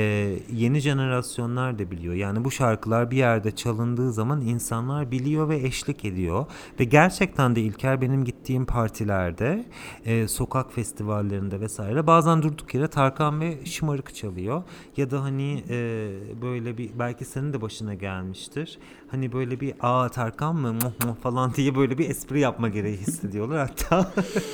[0.53, 2.13] yeni jenerasyonlar da biliyor.
[2.13, 6.45] Yani bu şarkılar bir yerde çalındığı zaman insanlar biliyor ve eşlik ediyor.
[6.79, 9.65] Ve gerçekten de İlker benim gittiğim partilerde,
[10.05, 14.63] e, sokak festivallerinde vesaire bazen durduk yere Tarkan ve Şımarık çalıyor.
[14.97, 16.09] Ya da hani e,
[16.41, 18.79] böyle bir belki senin de başına gelmiştir.
[19.07, 22.97] Hani böyle bir aa Tarkan mı muh muh falan diye böyle bir espri yapma gereği
[22.97, 23.67] hissediyorlar.
[23.67, 24.11] Hatta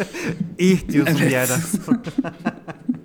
[0.59, 1.31] ih diyorsun bir Evet.
[1.31, 2.01] yerden sonra.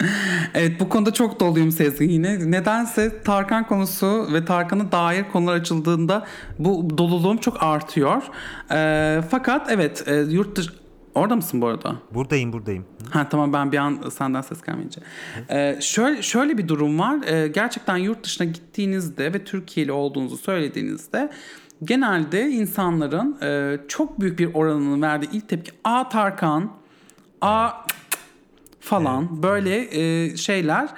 [0.54, 2.50] Evet bu konuda çok doluyum Sezgin yine.
[2.50, 6.26] Nedense Tarkan konusu ve Tarkan'a dair konular açıldığında
[6.58, 8.22] bu doluluğum çok artıyor.
[8.72, 10.70] Ee, fakat evet e, yurt dışı...
[11.14, 11.96] Orada mısın bu arada?
[12.14, 12.84] Buradayım buradayım.
[13.10, 15.00] Ha tamam ben bir an senden ses gelmeyince.
[15.50, 17.16] Ee, şöyle şöyle bir durum var.
[17.26, 21.30] Ee, gerçekten yurt dışına gittiğinizde ve Türkiye'li olduğunuzu söylediğinizde
[21.84, 26.72] genelde insanların e, çok büyük bir oranının verdiği ilk tepki A Tarkan,
[27.40, 27.70] A
[28.86, 30.88] falan böyle e, şeyler.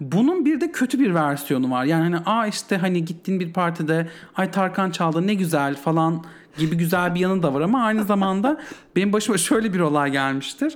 [0.00, 1.84] Bunun bir de kötü bir versiyonu var.
[1.84, 6.24] Yani hani a işte hani gittiğin bir partide ay Tarkan çaldı ne güzel falan
[6.58, 8.60] gibi güzel bir yanı da var ama aynı zamanda
[8.96, 10.74] benim başıma şöyle bir olay gelmiştir.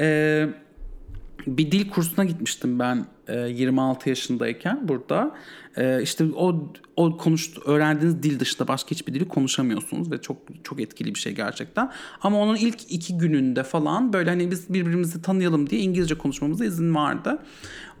[0.00, 0.48] Ee,
[1.46, 5.30] bir dil kursuna gitmiştim ben e, 26 yaşındayken burada.
[5.76, 10.80] E, işte o o konuş öğrendiğiniz dil dışında başka hiçbir dili konuşamıyorsunuz ve çok çok
[10.80, 11.92] etkili bir şey gerçekten.
[12.22, 16.94] Ama onun ilk iki gününde falan böyle hani biz birbirimizi tanıyalım diye İngilizce konuşmamıza izin
[16.94, 17.38] vardı.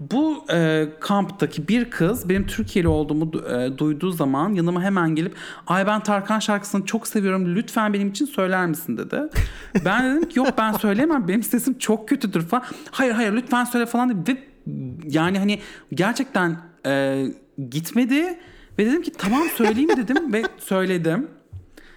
[0.00, 5.34] Bu e, kamptaki bir kız benim Türkiye'li olduğumu du- e, duyduğu zaman yanıma hemen gelip
[5.66, 9.20] ay ben Tarkan şarkısını çok seviyorum lütfen benim için söyler misin dedi.
[9.84, 12.64] Ben dedim ki yok ben söyleyemem benim sesim çok kötüdür falan.
[12.90, 14.30] Hayır hayır lütfen söyle falan dedi.
[14.32, 14.54] Ve
[15.04, 15.58] yani hani
[15.94, 17.24] gerçekten e,
[17.70, 18.38] gitmedi
[18.78, 21.30] ve dedim ki tamam söyleyeyim dedim ve söyledim.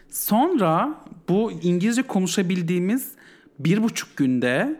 [0.09, 0.95] Sonra
[1.29, 3.11] bu İngilizce konuşabildiğimiz
[3.59, 4.79] bir buçuk günde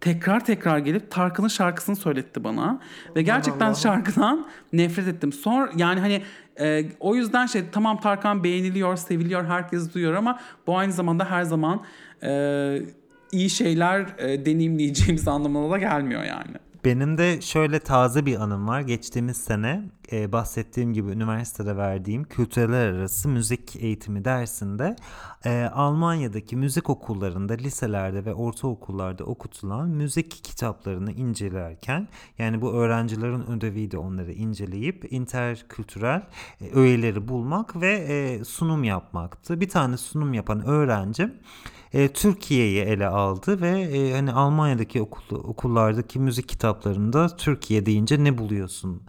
[0.00, 2.80] tekrar tekrar gelip Tarkan'ın şarkısını söyletti bana
[3.16, 3.74] ve gerçekten Allah.
[3.74, 5.32] şarkıdan nefret ettim.
[5.32, 6.22] Sonra yani hani
[6.60, 11.42] e, o yüzden şey tamam Tarkan beğeniliyor, seviliyor, herkes duyuyor ama bu aynı zamanda her
[11.42, 11.82] zaman
[12.22, 12.82] e,
[13.32, 16.69] iyi şeyler e, deneyimleyeceğimiz anlamına da gelmiyor yani.
[16.84, 18.80] Benim de şöyle taze bir anım var.
[18.80, 24.96] Geçtiğimiz sene e, bahsettiğim gibi üniversitede verdiğim kültürler arası müzik eğitimi dersinde
[25.44, 32.08] e, Almanya'daki müzik okullarında, liselerde ve ortaokullarda okutulan müzik kitaplarını incelerken
[32.38, 36.22] yani bu öğrencilerin ödeviydi onları inceleyip interkültürel
[36.60, 39.60] e, öğeleri bulmak ve e, sunum yapmaktı.
[39.60, 41.30] Bir tane sunum yapan öğrenci
[41.92, 48.38] e, Türkiye'yi ele aldı ve e, hani Almanya'daki okul, okullardaki müzik kitaplarında Türkiye deyince ne
[48.38, 49.02] buluyorsun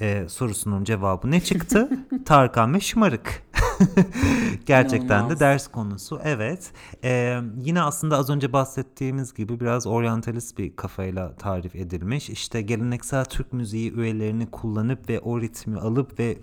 [0.00, 1.90] e, sorusunun cevabı ne çıktı?
[2.24, 3.45] Tarkan ve Şımarık.
[4.66, 5.36] Gerçekten İnanılmaz.
[5.36, 6.20] de ders konusu.
[6.24, 6.70] Evet.
[7.04, 12.30] E, yine aslında az önce bahsettiğimiz gibi biraz oryantalist bir kafayla tarif edilmiş.
[12.30, 16.38] İşte geleneksel Türk müziği üyelerini kullanıp ve o ritmi alıp ve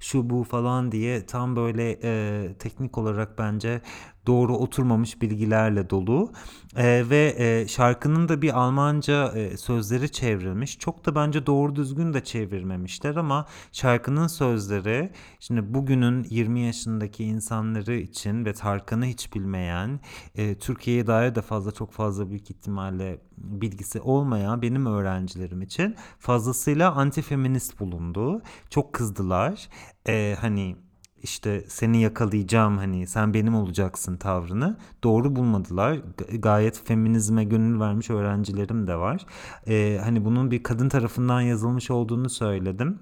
[0.00, 3.80] şu bu falan diye tam böyle e, teknik olarak bence
[4.26, 6.32] doğru oturmamış bilgilerle dolu
[6.76, 10.78] E, ve e, şarkının da bir Almanca e, sözleri çevrilmiş.
[10.78, 17.94] Çok da bence doğru düzgün de çevirmemişler ama şarkının sözleri şimdi bugünün 20 yaşındaki insanları
[17.94, 20.00] için ve Tarkan'ı hiç bilmeyen,
[20.34, 26.92] e, Türkiye'ye dair de fazla çok fazla büyük ihtimalle bilgisi olmayan benim öğrencilerim için fazlasıyla
[26.94, 28.42] antifeminist bulundu.
[28.70, 29.68] Çok kızdılar.
[30.08, 30.76] E, hani
[31.22, 35.98] işte seni yakalayacağım hani sen benim olacaksın tavrını doğru bulmadılar.
[36.38, 39.26] Gayet feminizme gönül vermiş öğrencilerim de var.
[39.68, 42.98] Ee, hani bunun bir kadın tarafından yazılmış olduğunu söyledim.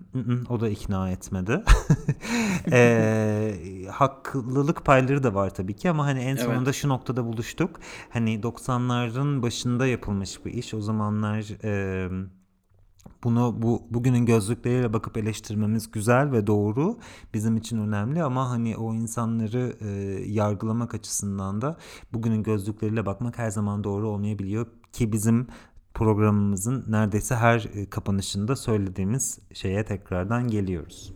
[0.50, 1.62] O da ikna etmedi.
[2.72, 3.54] Ee,
[3.90, 6.40] haklılık payları da var tabii ki ama hani en Evet.
[6.40, 7.80] sonunda şu noktada buluştuk.
[8.10, 10.74] Hani 90'ların başında yapılmış bir iş.
[10.74, 12.08] O zamanlar e,
[13.24, 16.98] bunu bu bugünün gözlükleriyle bakıp eleştirmemiz güzel ve doğru
[17.34, 19.88] bizim için önemli ama hani o insanları e,
[20.26, 21.76] yargılamak açısından da
[22.12, 25.46] bugünün gözlükleriyle bakmak her zaman doğru olmayabiliyor ki bizim
[25.94, 31.12] programımızın neredeyse her e, kapanışında söylediğimiz şeye tekrardan geliyoruz.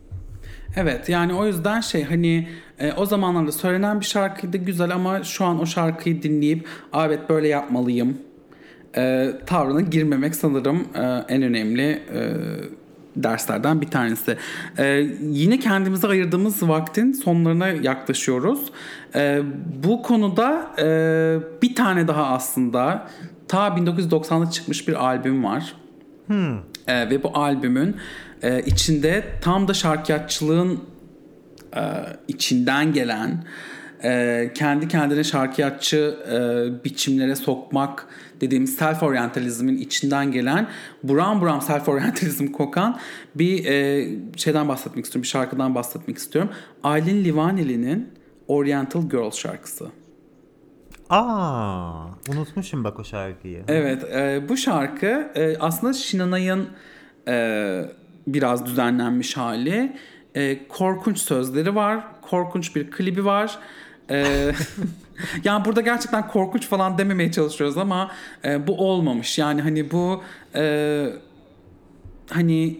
[0.75, 2.47] Evet yani o yüzden şey hani
[2.79, 7.29] e, o zamanlarda söylenen bir şarkıydı güzel ama şu an o şarkıyı dinleyip "Aa, evet
[7.29, 8.17] böyle yapmalıyım
[8.97, 12.33] e, tavrına girmemek sanırım e, en önemli e,
[13.15, 14.37] derslerden bir tanesi.
[14.77, 14.85] E,
[15.21, 18.59] yine kendimize ayırdığımız vaktin sonlarına yaklaşıyoruz.
[19.15, 19.41] E,
[19.83, 20.85] bu konuda e,
[21.61, 23.07] bir tane daha aslında
[23.47, 25.75] ta 1990'da çıkmış bir albüm var.
[26.87, 27.95] E, ve bu albümün
[28.43, 30.79] e, içinde tam da şarkiyatçılığın
[31.75, 31.81] e,
[32.27, 33.43] içinden gelen
[34.03, 38.07] e, kendi kendine şarkiyatçı e, biçimlere sokmak
[38.41, 40.67] dediğimiz self oryantalizmin içinden gelen
[41.03, 42.99] buram buram self oryantalizm kokan
[43.35, 45.23] bir e, şeyden bahsetmek istiyorum.
[45.23, 46.51] Bir şarkıdan bahsetmek istiyorum.
[46.83, 48.09] Aylin Livaneli'nin
[48.47, 49.85] Oriental Girl şarkısı.
[51.09, 53.63] Aa, unutmuşum bak o şarkıyı.
[53.67, 56.67] Evet, e, bu şarkı e, aslında Şinanay'ın
[57.27, 57.85] e,
[58.27, 59.97] biraz düzenlenmiş hali.
[60.35, 63.59] E, korkunç sözleri var, korkunç bir klibi var.
[64.13, 64.51] E,
[65.43, 68.11] yani burada gerçekten korkunç falan dememeye çalışıyoruz ama
[68.45, 69.37] e, bu olmamış.
[69.37, 70.23] Yani hani bu
[70.55, 71.05] e,
[72.29, 72.77] hani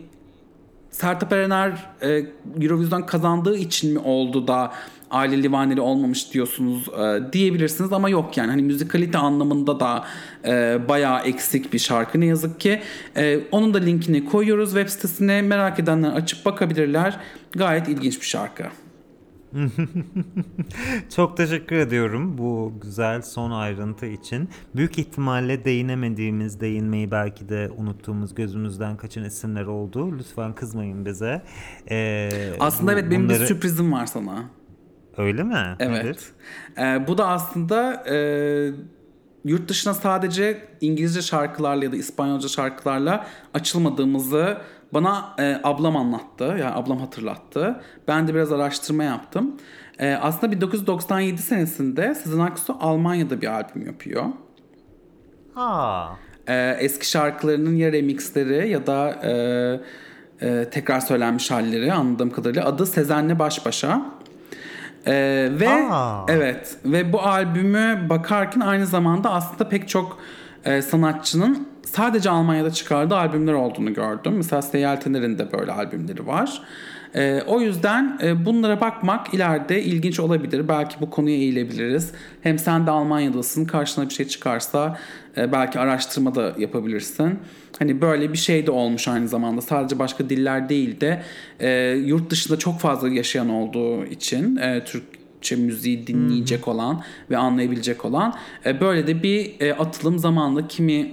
[0.91, 2.25] Sertab Erener e,
[2.61, 4.73] Eurovision kazandığı için mi oldu da
[5.11, 10.05] Aile Livaneli olmamış diyorsunuz e, diyebilirsiniz ama yok yani hani müzikalite anlamında da
[10.45, 12.81] e, bayağı eksik bir şarkı ne yazık ki.
[13.17, 17.19] E, onun da linkini koyuyoruz web sitesine merak edenler açıp bakabilirler.
[17.51, 18.63] Gayet ilginç bir şarkı.
[21.15, 24.49] Çok teşekkür ediyorum bu güzel son ayrıntı için.
[24.75, 30.17] Büyük ihtimalle değinemediğimiz, değinmeyi belki de unuttuğumuz, gözümüzden kaçan isimler oldu.
[30.17, 31.41] Lütfen kızmayın bize.
[31.91, 32.29] Ee,
[32.59, 34.43] Aslında bu- evet benim bir bunları- sürprizim var sana.
[35.17, 35.75] Öyle mi?
[35.79, 36.03] Evet.
[36.05, 36.19] Nedir?
[36.77, 38.15] Ee, bu da aslında e,
[39.45, 44.57] yurt dışına sadece İngilizce şarkılarla ya da İspanyolca şarkılarla açılmadığımızı
[44.93, 46.43] bana e, ablam anlattı.
[46.43, 47.81] Yani ablam hatırlattı.
[48.07, 49.55] Ben de biraz araştırma yaptım.
[49.99, 54.25] E, aslında 1997 senesinde Sezen Aksu Almanya'da bir albüm yapıyor.
[55.55, 56.07] Aa,
[56.47, 59.31] E, eski şarkılarının ya remixleri ya da e,
[60.47, 64.05] e, tekrar söylenmiş halleri anladığım kadarıyla adı Sezen'le Baş Başa.
[65.07, 66.25] E, ve Aa.
[66.27, 70.19] evet ve bu albümü bakarken aynı zamanda aslında pek çok
[70.65, 74.33] e, sanatçının sadece Almanya'da çıkardığı albümler olduğunu gördüm.
[74.35, 76.61] Mesela Seyeltener'in de böyle albümleri var.
[77.15, 80.67] E, o yüzden e, bunlara bakmak ileride ilginç olabilir.
[80.67, 82.11] Belki bu konuya eğilebiliriz.
[82.41, 83.65] Hem sen de Almanya'dasın.
[83.65, 84.99] Karşına bir şey çıkarsa
[85.37, 87.39] e, belki araştırma da yapabilirsin.
[87.79, 89.61] Hani böyle bir şey de olmuş aynı zamanda.
[89.61, 91.23] Sadece başka diller değil de
[91.59, 91.69] e,
[92.05, 98.35] yurt dışında çok fazla yaşayan olduğu için e, Türkçe müziği dinleyecek olan ve anlayabilecek olan
[98.65, 101.11] e, böyle de bir e, atılım zamanla kimi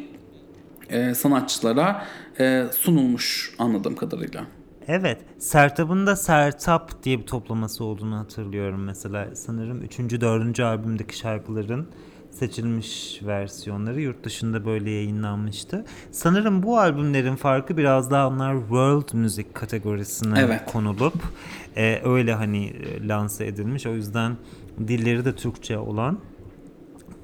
[0.91, 2.07] e, sanatçılara
[2.41, 4.60] e, sunulmuş anladığım kadarıyla.
[4.93, 5.21] Evet.
[5.39, 9.29] Sertab'ın da Sertap diye bir toplaması olduğunu hatırlıyorum mesela.
[9.35, 9.99] Sanırım 3.
[9.99, 10.61] 4.
[10.61, 11.89] albümdeki şarkıların
[12.31, 15.85] seçilmiş versiyonları yurt dışında böyle yayınlanmıştı.
[16.11, 20.63] Sanırım bu albümlerin farkı biraz daha onlar world müzik kategorisine Evet.
[20.73, 21.15] konulup
[21.77, 23.87] e, öyle hani e, lanse edilmiş.
[23.87, 24.37] O yüzden
[24.89, 26.19] dilleri de Türkçe olan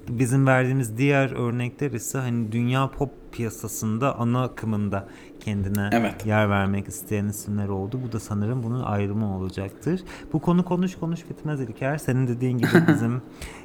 [0.08, 5.08] bizim verdiğimiz diğer örnekler ise hani dünya pop piyasasında ana akımında
[5.46, 6.26] kendine Evet.
[6.26, 8.00] yer vermek isteyen isimler oldu.
[8.08, 10.00] Bu da sanırım bunun ayrımı olacaktır.
[10.32, 11.98] Bu konu konuş konuş bitmez İlker.
[11.98, 13.22] Senin dediğin gibi bizim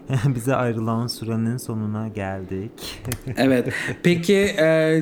[0.36, 2.72] bize ayrılan sürenin sonuna geldik.
[3.38, 3.74] Evet.
[4.04, 5.02] Peki e,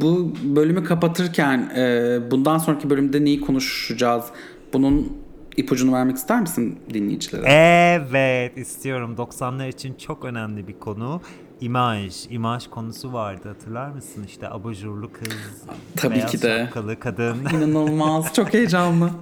[0.00, 4.24] bu bölümü kapatırken e, bundan sonraki bölümde neyi konuşacağız?
[4.72, 5.12] Bunun
[5.56, 7.46] ipucunu vermek ister misin dinleyicilere?
[7.46, 9.14] evet istiyorum.
[9.18, 11.20] 90'lar için çok önemli bir konu.
[11.60, 14.24] İmaj, imaj konusu vardı hatırlar mısın?
[14.26, 15.64] İşte abajurlu kız,
[15.96, 16.64] Tabii beyaz ki de.
[16.64, 17.36] şapkalı kadın.
[17.54, 18.34] İnanılmaz.
[18.34, 19.10] Çok heyecanlı.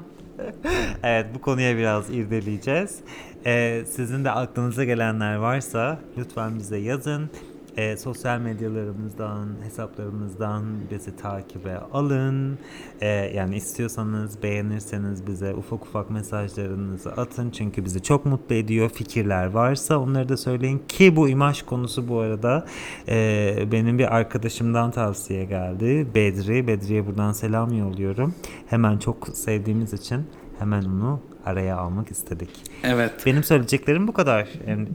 [1.02, 2.98] Evet bu konuya biraz irdeleyeceğiz.
[3.46, 7.30] Ee, sizin de aklınıza gelenler varsa lütfen bize yazın.
[7.76, 12.58] Ee, sosyal medyalarımızdan, hesaplarımızdan bizi takibe alın.
[13.00, 17.50] Ee, yani istiyorsanız, beğenirseniz bize ufak ufak mesajlarınızı atın.
[17.50, 18.88] Çünkü bizi çok mutlu ediyor.
[18.88, 20.82] Fikirler varsa onları da söyleyin.
[20.88, 22.66] Ki bu imaj konusu bu arada
[23.08, 26.06] e, benim bir arkadaşımdan tavsiye geldi.
[26.14, 26.66] Bedri.
[26.66, 28.34] Bedri'ye buradan selam yolluyorum.
[28.66, 30.26] Hemen çok sevdiğimiz için
[30.58, 32.50] hemen onu araya almak istedik.
[32.82, 33.12] Evet.
[33.26, 34.48] Benim söyleyeceklerim bu kadar.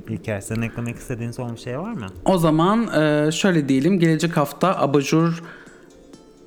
[0.10, 2.07] İlker senin eklemek istediğin son bir şey var mı?
[2.26, 3.99] O zaman e, şöyle diyelim.
[3.99, 5.43] Gelecek hafta abajur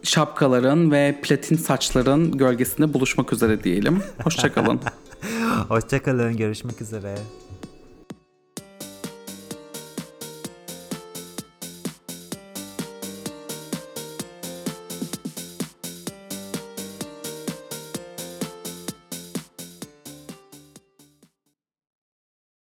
[0.02, 4.02] şapkaların ve platin saçların gölgesinde buluşmak üzere diyelim.
[4.24, 4.80] Hoşçakalın.
[5.68, 6.36] Hoşçakalın.
[6.36, 7.14] Görüşmek üzere.